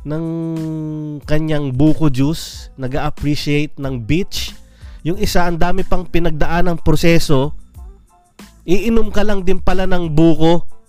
ng 0.00 0.24
kanyang 1.28 1.76
buko 1.76 2.08
juice, 2.08 2.72
nag-appreciate 2.80 3.76
ng 3.76 4.00
beach. 4.00 4.56
Yung 5.04 5.20
isa 5.20 5.44
ang 5.44 5.60
dami 5.60 5.84
pang 5.84 6.08
pinagdaan 6.08 6.72
ng 6.72 6.78
proseso. 6.80 7.52
Iinom 8.64 9.12
ka 9.12 9.24
lang 9.24 9.44
din 9.44 9.60
pala 9.60 9.84
ng 9.84 10.12
buko 10.12 10.79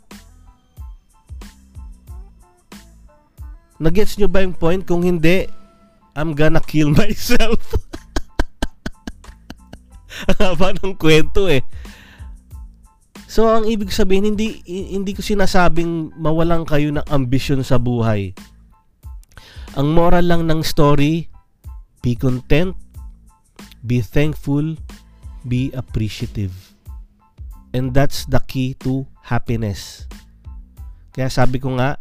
Nagets 3.81 4.21
nyo 4.21 4.29
ba 4.29 4.45
yung 4.45 4.53
point? 4.53 4.85
Kung 4.85 5.01
hindi, 5.01 5.49
I'm 6.13 6.37
gonna 6.37 6.61
kill 6.61 6.93
myself. 7.01 7.57
Haba 10.37 10.77
ng 10.77 10.93
kwento 11.01 11.49
eh. 11.49 11.65
So, 13.25 13.47
ang 13.47 13.65
ibig 13.65 13.89
sabihin, 13.89 14.35
hindi, 14.35 14.61
hindi 14.67 15.15
ko 15.15 15.23
sinasabing 15.23 16.13
mawalan 16.19 16.67
kayo 16.67 16.91
ng 16.93 17.07
ambisyon 17.09 17.63
sa 17.65 17.81
buhay. 17.81 18.35
Ang 19.79 19.95
moral 19.95 20.27
lang 20.27 20.51
ng 20.51 20.61
story, 20.61 21.31
be 22.03 22.11
content, 22.13 22.75
be 23.87 24.03
thankful, 24.03 24.75
be 25.47 25.71
appreciative. 25.71 26.75
And 27.71 27.95
that's 27.95 28.27
the 28.27 28.43
key 28.43 28.75
to 28.83 29.07
happiness. 29.23 30.11
Kaya 31.15 31.31
sabi 31.31 31.63
ko 31.63 31.79
nga, 31.79 31.95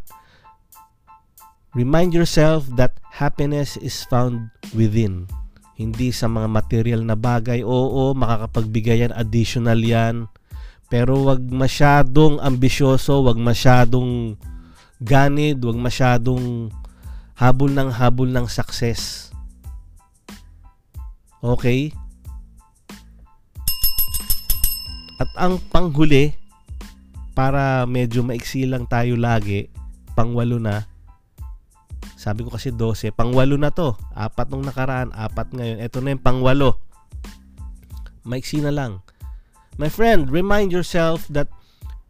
Remind 1.71 2.11
yourself 2.11 2.67
that 2.75 2.99
happiness 3.07 3.79
is 3.79 4.03
found 4.11 4.51
within. 4.75 5.23
Hindi 5.79 6.11
sa 6.11 6.27
mga 6.27 6.51
material 6.51 7.01
na 7.07 7.15
bagay. 7.15 7.63
Oo, 7.63 8.11
makakapagbigay 8.11 9.07
yan, 9.07 9.15
additional 9.15 9.79
yan. 9.79 10.27
Pero 10.91 11.23
wag 11.23 11.39
masyadong 11.47 12.43
ambisyoso, 12.43 13.23
wag 13.23 13.39
masyadong 13.39 14.35
ganid, 14.99 15.63
wag 15.63 15.79
masyadong 15.79 16.67
habol 17.39 17.71
ng 17.71 17.87
habol 17.87 18.27
ng 18.27 18.51
success. 18.51 19.31
Okay? 21.39 21.95
At 25.23 25.31
ang 25.39 25.63
panghuli, 25.71 26.35
para 27.31 27.87
medyo 27.87 28.27
maiksi 28.27 28.67
lang 28.67 28.91
tayo 28.91 29.15
lagi, 29.15 29.71
pangwalo 30.19 30.59
na, 30.59 30.90
sabi 32.21 32.45
ko 32.45 32.53
kasi 32.53 32.69
12, 32.69 33.17
pangwalo 33.17 33.57
na 33.57 33.73
to. 33.73 33.97
Apat 34.13 34.53
nung 34.53 34.61
nakaraan, 34.61 35.09
apat 35.09 35.57
ngayon. 35.57 35.81
Ito 35.81 36.05
na 36.05 36.13
yung 36.13 36.21
pangwalo. 36.21 36.77
Maiksi 38.21 38.61
na 38.61 38.69
lang. 38.69 39.01
My 39.81 39.89
friend, 39.89 40.29
remind 40.29 40.69
yourself 40.69 41.25
that 41.33 41.49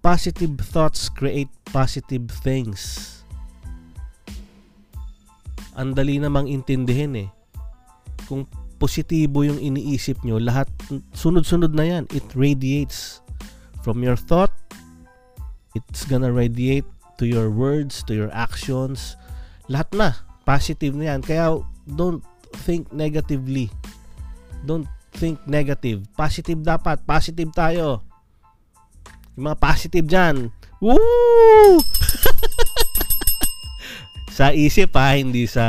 positive 0.04 0.60
thoughts 0.60 1.08
create 1.08 1.48
positive 1.72 2.28
things. 2.44 3.08
Ang 5.80 5.96
dali 5.96 6.20
namang 6.20 6.52
intindihin 6.52 7.16
eh. 7.16 7.30
Kung 8.28 8.44
positibo 8.84 9.48
yung 9.48 9.64
iniisip 9.64 10.28
nyo, 10.28 10.44
lahat 10.44 10.68
sunod-sunod 11.16 11.72
na 11.72 11.88
yan. 11.88 12.04
It 12.12 12.28
radiates 12.36 13.24
from 13.80 14.04
your 14.04 14.20
thought. 14.20 14.52
It's 15.72 16.04
gonna 16.04 16.36
radiate 16.36 16.84
to 17.16 17.24
your 17.24 17.48
words, 17.48 18.04
to 18.12 18.18
your 18.18 18.28
actions, 18.36 19.16
lahat 19.72 19.90
na. 19.96 20.10
Positive 20.44 20.92
na 20.92 21.16
yan. 21.16 21.24
Kaya 21.24 21.56
don't 21.88 22.20
think 22.68 22.92
negatively. 22.92 23.72
Don't 24.68 24.86
think 25.16 25.40
negative. 25.48 26.04
Positive 26.20 26.60
dapat. 26.60 27.00
Positive 27.08 27.48
tayo. 27.56 28.04
Yung 29.40 29.48
mga 29.48 29.58
positive 29.64 30.04
dyan. 30.04 30.52
Woo! 30.84 31.80
Sa 34.38 34.52
isip 34.56 34.96
ha 34.96 35.20
hindi 35.20 35.44
sa 35.44 35.68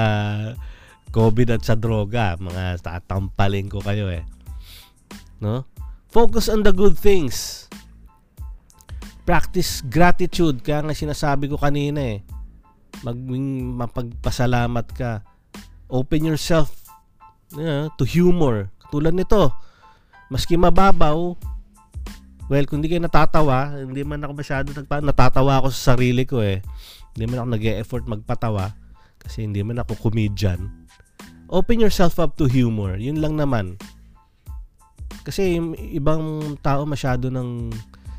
COVID 1.15 1.59
at 1.59 1.63
sa 1.63 1.79
droga. 1.79 2.35
Mga 2.39 2.83
tatampalin 2.83 3.71
ko 3.71 3.83
kayo 3.83 4.11
eh. 4.11 4.27
No? 5.43 5.67
Focus 6.11 6.47
on 6.51 6.63
the 6.63 6.71
good 6.71 6.95
things. 6.95 7.67
Practice 9.27 9.83
gratitude. 9.87 10.63
Kaya 10.63 10.83
nga 10.87 10.95
sinasabi 10.95 11.51
ko 11.51 11.59
kanina 11.59 12.03
eh 12.03 12.23
maging 13.01 13.73
mapagpasalamat 13.81 14.87
ka. 14.93 15.25
Open 15.89 16.29
yourself 16.29 16.73
you 17.57 17.65
know, 17.65 17.89
to 17.97 18.05
humor. 18.05 18.69
Tulad 18.93 19.17
nito, 19.17 19.49
maski 20.29 20.61
mababaw, 20.61 21.33
well, 22.53 22.67
kung 22.69 22.85
hindi 22.85 22.93
kayo 22.93 23.05
natatawa, 23.05 23.73
hindi 23.81 24.05
man 24.05 24.21
ako 24.21 24.33
masyado 24.37 24.69
nagpa, 24.77 25.01
natatawa 25.01 25.65
ako 25.65 25.73
sa 25.73 25.97
sarili 25.97 26.29
ko 26.29 26.45
eh. 26.45 26.61
Hindi 27.17 27.25
man 27.29 27.45
ako 27.45 27.49
nag-e-effort 27.57 28.05
magpatawa 28.09 28.77
kasi 29.21 29.49
hindi 29.49 29.65
man 29.65 29.81
ako 29.81 30.09
comedian. 30.09 30.69
Open 31.53 31.81
yourself 31.81 32.17
up 32.17 32.37
to 32.41 32.49
humor. 32.49 32.97
Yun 32.97 33.21
lang 33.21 33.37
naman. 33.37 33.77
Kasi 35.23 35.61
ibang 35.93 36.57
tao 36.65 36.89
masyado 36.89 37.29
ng 37.29 37.69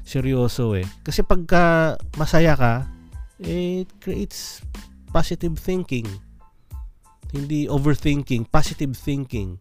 seryoso 0.06 0.78
eh. 0.78 0.86
Kasi 1.02 1.26
pagka 1.26 1.98
masaya 2.16 2.54
ka, 2.54 2.93
it 3.44 3.92
creates 4.00 4.64
positive 5.12 5.60
thinking. 5.60 6.08
Hindi 7.34 7.68
overthinking, 7.68 8.48
positive 8.50 8.96
thinking. 8.96 9.60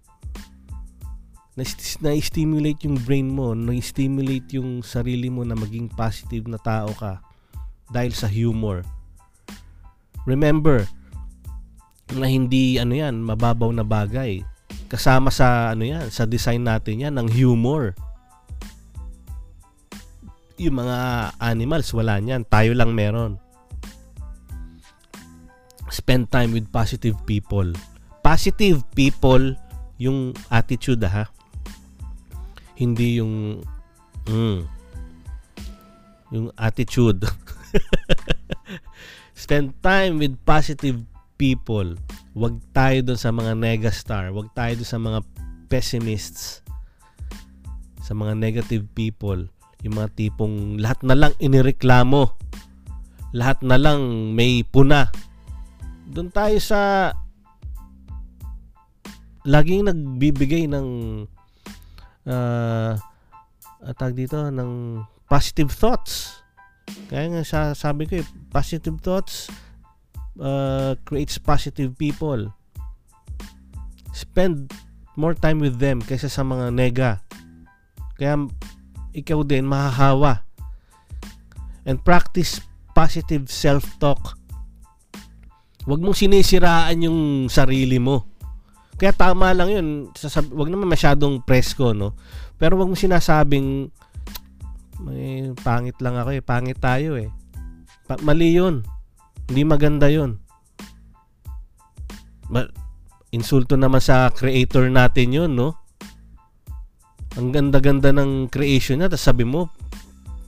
Na-stimulate 2.01 2.89
yung 2.89 2.97
brain 3.05 3.29
mo, 3.29 3.53
na-stimulate 3.53 4.57
yung 4.57 4.81
sarili 4.81 5.29
mo 5.29 5.45
na 5.45 5.53
maging 5.53 5.93
positive 5.93 6.49
na 6.49 6.57
tao 6.57 6.93
ka 6.97 7.21
dahil 7.93 8.13
sa 8.17 8.29
humor. 8.29 8.81
Remember, 10.25 10.89
na 12.13 12.29
hindi 12.29 12.77
ano 12.81 12.97
yan, 12.97 13.21
mababaw 13.21 13.73
na 13.73 13.85
bagay. 13.85 14.45
Kasama 14.89 15.33
sa 15.33 15.73
ano 15.73 15.85
yan, 15.85 16.09
sa 16.13 16.29
design 16.29 16.65
natin 16.65 17.09
yan 17.09 17.15
ng 17.17 17.29
humor. 17.33 17.97
Yung 20.61 20.77
mga 20.77 21.33
animals 21.41 21.89
wala 21.97 22.21
niyan, 22.21 22.45
tayo 22.49 22.77
lang 22.77 22.93
meron 22.93 23.41
spend 25.93 26.33
time 26.33 26.57
with 26.57 26.73
positive 26.73 27.21
people. 27.29 27.69
Positive 28.25 28.81
people 28.97 29.53
yung 30.01 30.33
attitude 30.49 31.05
ha. 31.05 31.29
Hindi 32.75 33.21
yung 33.21 33.61
mm, 34.25 34.59
yung 36.33 36.49
attitude. 36.57 37.29
spend 39.37 39.77
time 39.85 40.17
with 40.17 40.33
positive 40.49 41.05
people. 41.37 41.93
Huwag 42.33 42.57
tayo 42.73 43.05
doon 43.05 43.21
sa 43.21 43.29
mga 43.29 43.53
negastar. 43.53 44.33
Huwag 44.33 44.49
tayo 44.57 44.81
doon 44.81 44.89
sa 44.89 45.01
mga 45.03 45.21
pessimists. 45.69 46.65
Sa 48.01 48.17
mga 48.17 48.33
negative 48.41 48.89
people. 48.97 49.45
Yung 49.85 50.01
mga 50.01 50.09
tipong 50.17 50.81
lahat 50.81 51.05
na 51.05 51.13
lang 51.13 51.33
inireklamo. 51.37 52.33
Lahat 53.37 53.61
na 53.61 53.77
lang 53.77 54.33
may 54.33 54.65
puna 54.65 55.13
doon 56.13 56.29
tayo 56.29 56.61
sa 56.61 57.11
laging 59.49 59.89
nagbibigay 59.89 60.69
ng 60.69 60.89
uh, 62.29 62.93
tag 63.97 64.13
dito 64.13 64.37
ng 64.53 65.03
positive 65.27 65.73
thoughts. 65.73 66.45
Kaya 67.09 67.33
nga 67.33 67.43
sa, 67.43 67.61
sabi 67.73 68.05
ko 68.05 68.21
eh, 68.21 68.27
positive 68.53 69.01
thoughts 69.01 69.49
uh, 70.37 70.95
creates 71.09 71.41
positive 71.41 71.97
people. 71.97 72.53
Spend 74.13 74.69
more 75.17 75.33
time 75.33 75.65
with 75.65 75.81
them 75.81 76.05
kaysa 76.05 76.29
sa 76.29 76.45
mga 76.45 76.67
nega. 76.77 77.11
Kaya 78.21 78.47
ikaw 79.17 79.41
din 79.49 79.65
mahahawa. 79.65 80.45
And 81.89 81.99
practice 82.05 82.61
positive 82.93 83.49
self-talk 83.49 84.42
Huwag 85.83 85.99
mong 85.99 86.15
sinisiraan 86.15 87.03
yung 87.03 87.51
sarili 87.51 87.99
mo. 87.99 88.31
Kaya 88.95 89.11
tama 89.11 89.51
lang 89.51 89.71
yun. 89.73 89.87
Sasab- 90.15 90.55
wag 90.55 90.71
naman 90.71 90.87
masyadong 90.87 91.43
presko, 91.43 91.91
no? 91.91 92.15
Pero 92.55 92.79
wag 92.79 92.87
mo 92.87 92.95
sinasabing, 92.95 93.91
may 95.03 95.51
pangit 95.59 95.99
lang 95.99 96.15
ako 96.15 96.39
eh. 96.39 96.43
Pangit 96.45 96.79
tayo 96.79 97.19
eh. 97.19 97.27
Pa- 98.07 98.23
mali 98.23 98.55
yun. 98.55 98.87
Hindi 99.51 99.63
maganda 99.67 100.07
yun. 100.07 100.39
Ma- 102.47 102.71
insulto 103.35 103.75
naman 103.75 103.99
sa 103.99 104.31
creator 104.31 104.87
natin 104.87 105.35
yun, 105.35 105.51
no? 105.59 105.75
Ang 107.35 107.51
ganda-ganda 107.51 108.15
ng 108.15 108.47
creation 108.55 109.03
niya. 109.03 109.11
Tapos 109.11 109.27
sabi 109.27 109.43
mo, 109.43 109.67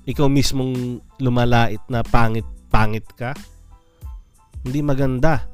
ikaw 0.06 0.30
mismong 0.30 1.02
lumalait 1.18 1.82
na 1.90 2.06
pangit, 2.06 2.46
pangit 2.70 3.08
ka 3.18 3.34
hindi 4.64 4.80
maganda. 4.80 5.44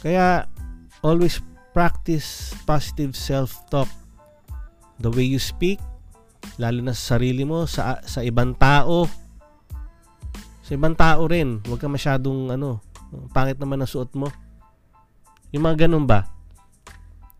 Kaya 0.00 0.48
always 1.04 1.44
practice 1.76 2.56
positive 2.64 3.14
self-talk. 3.14 3.88
The 4.98 5.12
way 5.14 5.30
you 5.30 5.38
speak, 5.38 5.78
lalo 6.58 6.82
na 6.82 6.96
sa 6.96 7.14
sarili 7.16 7.46
mo, 7.46 7.68
sa, 7.70 8.02
sa 8.02 8.24
ibang 8.24 8.58
tao. 8.58 9.06
Sa 10.66 10.74
ibang 10.74 10.98
tao 10.98 11.28
rin, 11.30 11.62
huwag 11.64 11.78
ka 11.78 11.86
masyadong 11.86 12.50
ano, 12.50 12.82
pangit 13.30 13.62
naman 13.62 13.78
ang 13.78 13.90
suot 13.90 14.10
mo. 14.18 14.26
Yung 15.54 15.64
mga 15.64 15.86
ganun 15.86 16.04
ba? 16.04 16.26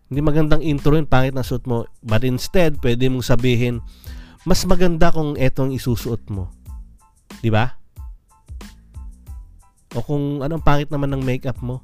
Hindi 0.09 0.25
magandang 0.25 0.63
intro 0.65 0.97
yun, 0.97 1.05
pangit 1.05 1.37
na 1.37 1.45
suot 1.45 1.69
mo. 1.69 1.85
But 2.01 2.25
instead, 2.25 2.81
pwede 2.81 3.11
mong 3.11 3.27
sabihin, 3.29 3.83
mas 4.47 4.63
maganda 4.65 5.13
kung 5.13 5.35
etong 5.35 5.75
isusuot 5.75 6.31
mo. 6.31 6.49
'Di 7.43 7.51
ba? 7.53 7.78
O 9.97 10.05
kung 10.05 10.45
anong 10.45 10.61
pangit 10.61 10.93
naman 10.93 11.09
ng 11.13 11.25
makeup 11.25 11.57
mo. 11.65 11.81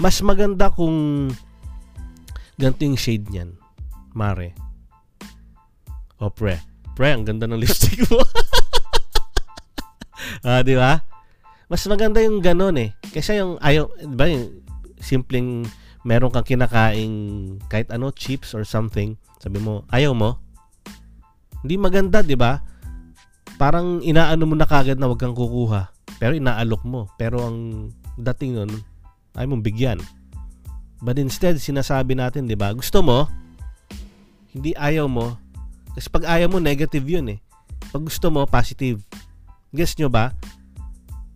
Mas 0.00 0.20
maganda 0.24 0.72
kung 0.72 1.28
ganito 2.56 2.80
yung 2.84 2.96
shade 2.96 3.28
niyan. 3.28 3.52
Mare. 4.16 4.56
O 6.16 6.32
pre. 6.32 6.56
Pre, 6.96 7.12
ang 7.12 7.28
ganda 7.28 7.44
ng 7.44 7.60
lipstick 7.60 8.08
mo. 8.08 8.20
ah, 10.48 10.64
di 10.64 10.72
ba? 10.72 11.04
Mas 11.68 11.84
maganda 11.84 12.24
yung 12.24 12.40
ganun 12.40 12.80
eh. 12.80 12.96
Kasi 13.12 13.36
yung 13.36 13.60
ayaw, 13.60 13.92
di 14.00 14.16
ba 14.16 14.32
yung 14.32 14.64
simpleng 14.96 15.68
meron 16.06 16.30
kang 16.30 16.46
kinakaing 16.46 17.16
kahit 17.68 17.92
ano, 17.92 18.14
chips 18.14 18.56
or 18.56 18.64
something. 18.64 19.18
Sabi 19.42 19.60
mo, 19.60 19.84
ayaw 19.92 20.16
mo? 20.16 20.40
Hindi 21.60 21.76
maganda, 21.76 22.22
di 22.22 22.38
ba? 22.38 22.62
Parang 23.58 24.00
inaano 24.00 24.46
mo 24.46 24.54
na 24.54 24.68
kagad 24.68 24.96
na 24.96 25.10
wag 25.10 25.20
kang 25.20 25.34
kukuha. 25.34 25.95
Pero 26.16 26.32
inaalok 26.32 26.82
mo. 26.86 27.08
Pero 27.20 27.44
ang 27.44 27.90
dating 28.16 28.56
nun, 28.56 28.72
Ayaw 29.36 29.52
mong 29.52 29.64
bigyan. 29.68 30.00
But 31.04 31.20
instead, 31.20 31.60
sinasabi 31.60 32.16
natin, 32.16 32.48
di 32.48 32.56
ba? 32.56 32.72
Gusto 32.72 33.04
mo, 33.04 33.28
hindi 34.56 34.72
ayaw 34.72 35.04
mo. 35.12 35.36
Kasi 35.92 36.08
pag 36.08 36.24
ayaw 36.24 36.48
mo, 36.48 36.56
negative 36.56 37.04
yun 37.04 37.36
eh. 37.36 37.38
Pag 37.92 38.08
gusto 38.08 38.32
mo, 38.32 38.48
positive. 38.48 39.04
Gets 39.76 40.00
nyo 40.00 40.08
ba? 40.08 40.32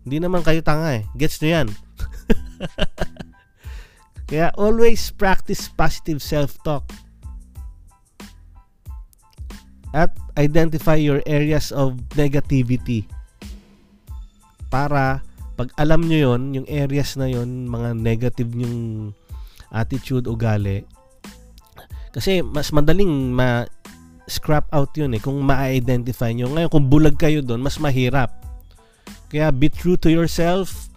Hindi 0.01 0.16
naman 0.16 0.41
kayo 0.41 0.64
tanga 0.64 0.97
eh. 0.97 1.05
Gets 1.12 1.45
nyo 1.45 1.51
yan? 1.61 1.68
Kaya 4.33 4.49
always 4.57 5.12
practice 5.12 5.68
positive 5.68 6.24
self-talk. 6.24 6.89
At 9.93 10.16
identify 10.41 10.97
your 10.97 11.20
areas 11.28 11.68
of 11.68 12.01
negativity. 12.16 13.05
Para 14.71 15.27
pag 15.59 15.68
alam 15.77 16.07
nyo 16.07 16.33
yon 16.33 16.43
yung 16.57 16.68
areas 16.71 17.18
na 17.18 17.29
yon 17.29 17.68
mga 17.68 17.99
negative 17.99 18.49
yung 18.57 19.12
attitude, 19.68 20.25
ugali, 20.25 20.87
kasi 22.11 22.43
mas 22.43 22.75
madaling 22.75 23.31
ma 23.31 23.66
scrap 24.31 24.66
out 24.71 24.95
yun 24.95 25.14
eh 25.14 25.23
kung 25.23 25.43
ma-identify 25.43 26.31
nyo. 26.31 26.51
Ngayon 26.51 26.71
kung 26.71 26.87
bulag 26.87 27.18
kayo 27.18 27.43
doon, 27.43 27.62
mas 27.62 27.79
mahirap. 27.83 28.31
Kaya 29.31 29.51
be 29.51 29.71
true 29.71 29.99
to 29.99 30.11
yourself, 30.11 30.91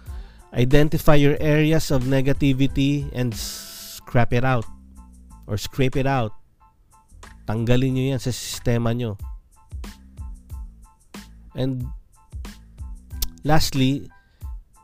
identify 0.53 1.17
your 1.17 1.37
areas 1.41 1.89
of 1.89 2.05
negativity 2.05 3.09
and 3.13 3.33
scrap 3.33 4.33
it 4.33 4.45
out 4.45 4.65
or 5.49 5.57
scrape 5.57 5.97
it 5.97 6.09
out. 6.09 6.33
Tanggalin 7.45 7.93
nyo 7.93 8.03
yan 8.13 8.21
sa 8.21 8.33
sistema 8.33 8.93
nyo. 8.93 9.17
And 11.53 11.85
lastly, 13.43 14.07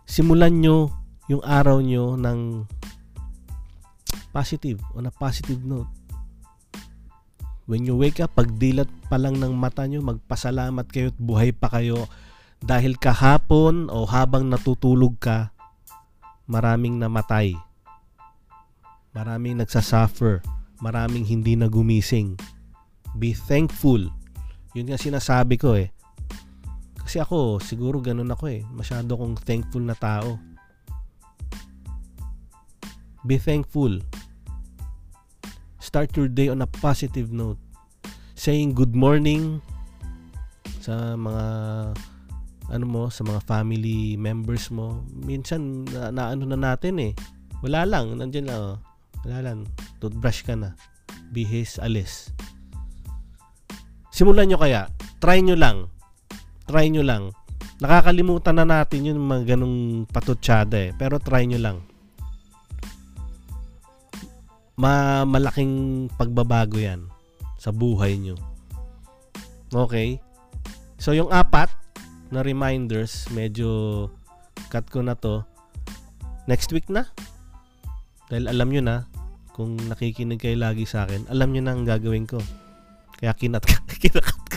simulan 0.03 0.59
nyo 0.59 0.91
yung 1.31 1.43
araw 1.43 1.79
nyo 1.79 2.19
ng 2.19 2.67
positive, 4.35 4.79
on 4.93 5.09
a 5.09 5.13
positive 5.13 5.63
note. 5.65 5.89
When 7.69 7.85
you 7.85 7.93
wake 7.93 8.17
up, 8.17 8.33
pagdilat 8.33 8.89
pa 9.07 9.21
lang 9.21 9.37
ng 9.37 9.53
mata 9.53 9.85
nyo, 9.85 10.01
magpasalamat 10.01 10.89
kayo 10.89 11.13
at 11.13 11.17
buhay 11.21 11.53
pa 11.53 11.69
kayo 11.69 12.09
dahil 12.59 12.97
kahapon 12.97 13.87
o 13.87 14.03
habang 14.09 14.49
natutulog 14.49 15.15
ka, 15.21 15.53
maraming 16.49 16.97
namatay. 16.97 17.53
Maraming 19.13 19.61
nagsasuffer. 19.61 20.41
Maraming 20.79 21.27
hindi 21.27 21.59
na 21.59 21.67
gumising. 21.67 22.39
Be 23.19 23.35
thankful. 23.35 24.07
Yun 24.73 24.87
nga 24.89 24.97
sinasabi 24.97 25.59
ko 25.59 25.75
eh. 25.75 25.91
Kasi 27.09 27.25
ako, 27.25 27.57
siguro 27.57 28.05
ganun 28.05 28.29
ako 28.29 28.45
eh. 28.53 28.61
Masyado 28.69 29.17
kong 29.17 29.41
thankful 29.41 29.81
na 29.81 29.97
tao. 29.97 30.37
Be 33.25 33.41
thankful. 33.41 33.97
Start 35.81 36.13
your 36.13 36.29
day 36.29 36.53
on 36.53 36.61
a 36.61 36.69
positive 36.69 37.33
note. 37.33 37.57
Saying 38.37 38.77
good 38.77 38.93
morning 38.93 39.57
sa 40.85 41.17
mga 41.17 41.45
ano 42.69 42.85
mo, 42.85 43.09
sa 43.09 43.25
mga 43.25 43.41
family 43.41 44.13
members 44.13 44.69
mo. 44.69 45.01
Minsan 45.09 45.89
na, 45.89 46.13
na 46.13 46.29
ano 46.29 46.45
na 46.45 46.61
natin 46.61 47.01
eh. 47.01 47.17
Wala 47.65 47.89
lang, 47.89 48.21
nandiyan 48.21 48.45
lang. 48.45 48.61
Oh. 48.61 48.77
Wala 49.25 49.49
lang. 49.49 49.65
Toothbrush 49.97 50.45
ka 50.45 50.53
na. 50.53 50.77
Bihis, 51.33 51.81
alis. 51.81 52.29
Simulan 54.13 54.45
nyo 54.45 54.61
kaya. 54.61 54.93
Try 55.17 55.41
nyo 55.41 55.57
lang. 55.57 55.89
Try 56.69 56.93
nyo 56.93 57.01
lang. 57.01 57.33
Nakakalimutan 57.81 58.61
na 58.61 58.65
natin 58.69 59.09
yung 59.09 59.25
mga 59.25 59.57
ganong 59.57 60.05
patutsada 60.05 60.77
eh. 60.77 60.91
Pero 60.93 61.17
try 61.17 61.49
nyo 61.49 61.57
lang 61.57 61.89
ma 64.79 65.27
malaking 65.27 66.07
pagbabago 66.15 66.79
yan 66.79 67.03
sa 67.59 67.75
buhay 67.75 68.15
nyo. 68.15 68.39
Okay? 69.75 70.23
So, 70.95 71.11
yung 71.11 71.27
apat 71.27 71.67
na 72.31 72.39
reminders, 72.39 73.27
medyo 73.35 74.07
cut 74.71 74.87
ko 74.87 75.03
na 75.03 75.19
to. 75.19 75.43
Next 76.47 76.71
week 76.71 76.87
na. 76.87 77.11
Dahil 78.31 78.47
alam 78.47 78.71
nyo 78.71 78.79
na, 78.79 78.97
kung 79.51 79.75
nakikinig 79.75 80.39
kayo 80.39 80.55
lagi 80.55 80.87
sa 80.87 81.03
akin, 81.03 81.27
alam 81.27 81.51
nyo 81.51 81.61
na 81.67 81.75
ang 81.75 81.83
gagawin 81.83 82.23
ko. 82.23 82.39
Kaya 83.19 83.35
kinat 83.35 83.67
kinakat. 84.01 84.48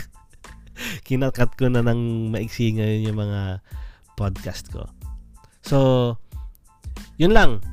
Kinakat 1.03 1.53
ko 1.59 1.67
na 1.67 1.83
ng 1.83 2.31
maiksi 2.31 2.75
ngayon 2.75 3.11
yung 3.11 3.19
mga 3.19 3.59
podcast 4.15 4.71
ko. 4.71 4.87
So, 5.63 5.77
yun 7.15 7.31
lang. 7.31 7.63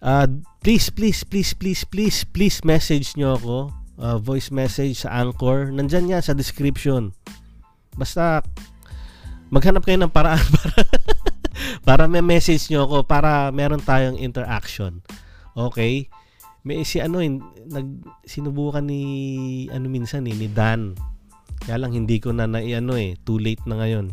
Uh, 0.00 0.40
please, 0.64 0.88
please, 0.88 1.24
please, 1.24 1.52
please, 1.52 1.84
please, 1.84 2.24
please 2.24 2.64
message 2.64 3.16
nyo 3.16 3.36
ako. 3.36 3.56
Uh, 4.00 4.16
voice 4.16 4.48
message 4.48 5.04
sa 5.04 5.12
Anchor. 5.20 5.68
Nandyan 5.68 6.08
yan 6.08 6.24
sa 6.24 6.32
description. 6.32 7.12
Basta, 8.00 8.40
maghanap 9.52 9.84
kayo 9.84 10.00
ng 10.00 10.14
paraan 10.14 10.40
para, 10.56 10.80
para 11.84 12.02
may 12.08 12.24
message 12.24 12.72
nyo 12.72 12.88
ako 12.88 13.04
para 13.04 13.52
meron 13.52 13.84
tayong 13.84 14.16
interaction. 14.16 15.04
Okay? 15.52 16.08
May 16.64 16.84
si 16.88 17.00
ano, 17.00 17.20
nag, 17.20 17.88
sinubukan 18.24 18.84
ni, 18.84 19.68
ano 19.68 19.84
minsan 19.92 20.24
eh, 20.24 20.32
ni 20.32 20.48
Dan. 20.48 20.96
Kaya 21.64 21.76
lang 21.80 21.92
hindi 21.92 22.16
ko 22.18 22.32
na 22.32 22.48
na 22.48 22.60
ano 22.60 22.96
eh, 22.96 23.16
too 23.22 23.36
late 23.36 23.62
na 23.68 23.80
ngayon. 23.80 24.12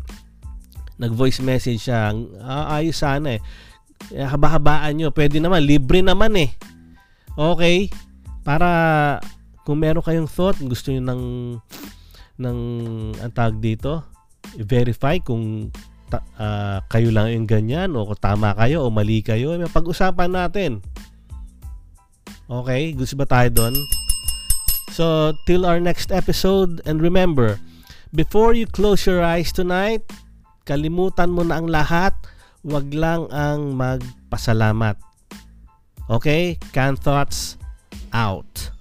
Nag 0.97 1.13
voice 1.13 1.39
message 1.39 1.87
siya. 1.87 2.11
Ah, 2.41 2.81
ayos 2.81 2.99
sana 2.99 3.37
eh 3.37 3.41
eh, 4.13 4.25
haba-habaan 4.25 4.93
nyo. 4.97 5.07
Pwede 5.11 5.41
naman. 5.41 5.65
Libre 5.65 5.99
naman 6.05 6.33
eh. 6.37 6.53
Okay? 7.33 7.91
Para 8.45 8.69
kung 9.67 9.83
meron 9.83 10.05
kayong 10.05 10.29
thought, 10.29 10.57
gusto 10.63 10.93
nyo 10.93 11.03
ng 11.03 11.23
ng 12.37 12.59
ang 13.17 13.33
tag 13.33 13.57
dito, 13.57 14.05
verify 14.61 15.17
kung 15.19 15.73
ta, 16.07 16.23
uh, 16.39 16.79
kayo 16.87 17.11
lang 17.11 17.33
yung 17.33 17.47
ganyan 17.49 17.91
o 17.97 18.07
kung 18.07 18.21
tama 18.21 18.55
kayo 18.55 18.87
o 18.87 18.93
mali 18.93 19.19
kayo. 19.25 19.57
Pag-usapan 19.67 20.31
natin. 20.31 20.79
Okay? 22.47 22.95
Gusto 22.95 23.19
ba 23.19 23.27
tayo 23.27 23.49
doon? 23.51 23.75
So, 24.91 25.35
till 25.45 25.65
our 25.65 25.79
next 25.79 26.11
episode 26.11 26.81
and 26.87 27.01
remember, 27.01 27.59
before 28.15 28.55
you 28.55 28.65
close 28.65 29.05
your 29.05 29.19
eyes 29.23 29.51
tonight, 29.51 30.03
kalimutan 30.63 31.31
mo 31.31 31.43
na 31.43 31.59
ang 31.59 31.67
lahat 31.67 32.15
wag 32.67 32.91
lang 32.91 33.27
ang 33.31 33.75
magpasalamat. 33.75 34.99
Okay? 36.11 36.59
Can 36.71 36.95
thoughts 36.95 37.59
out. 38.11 38.76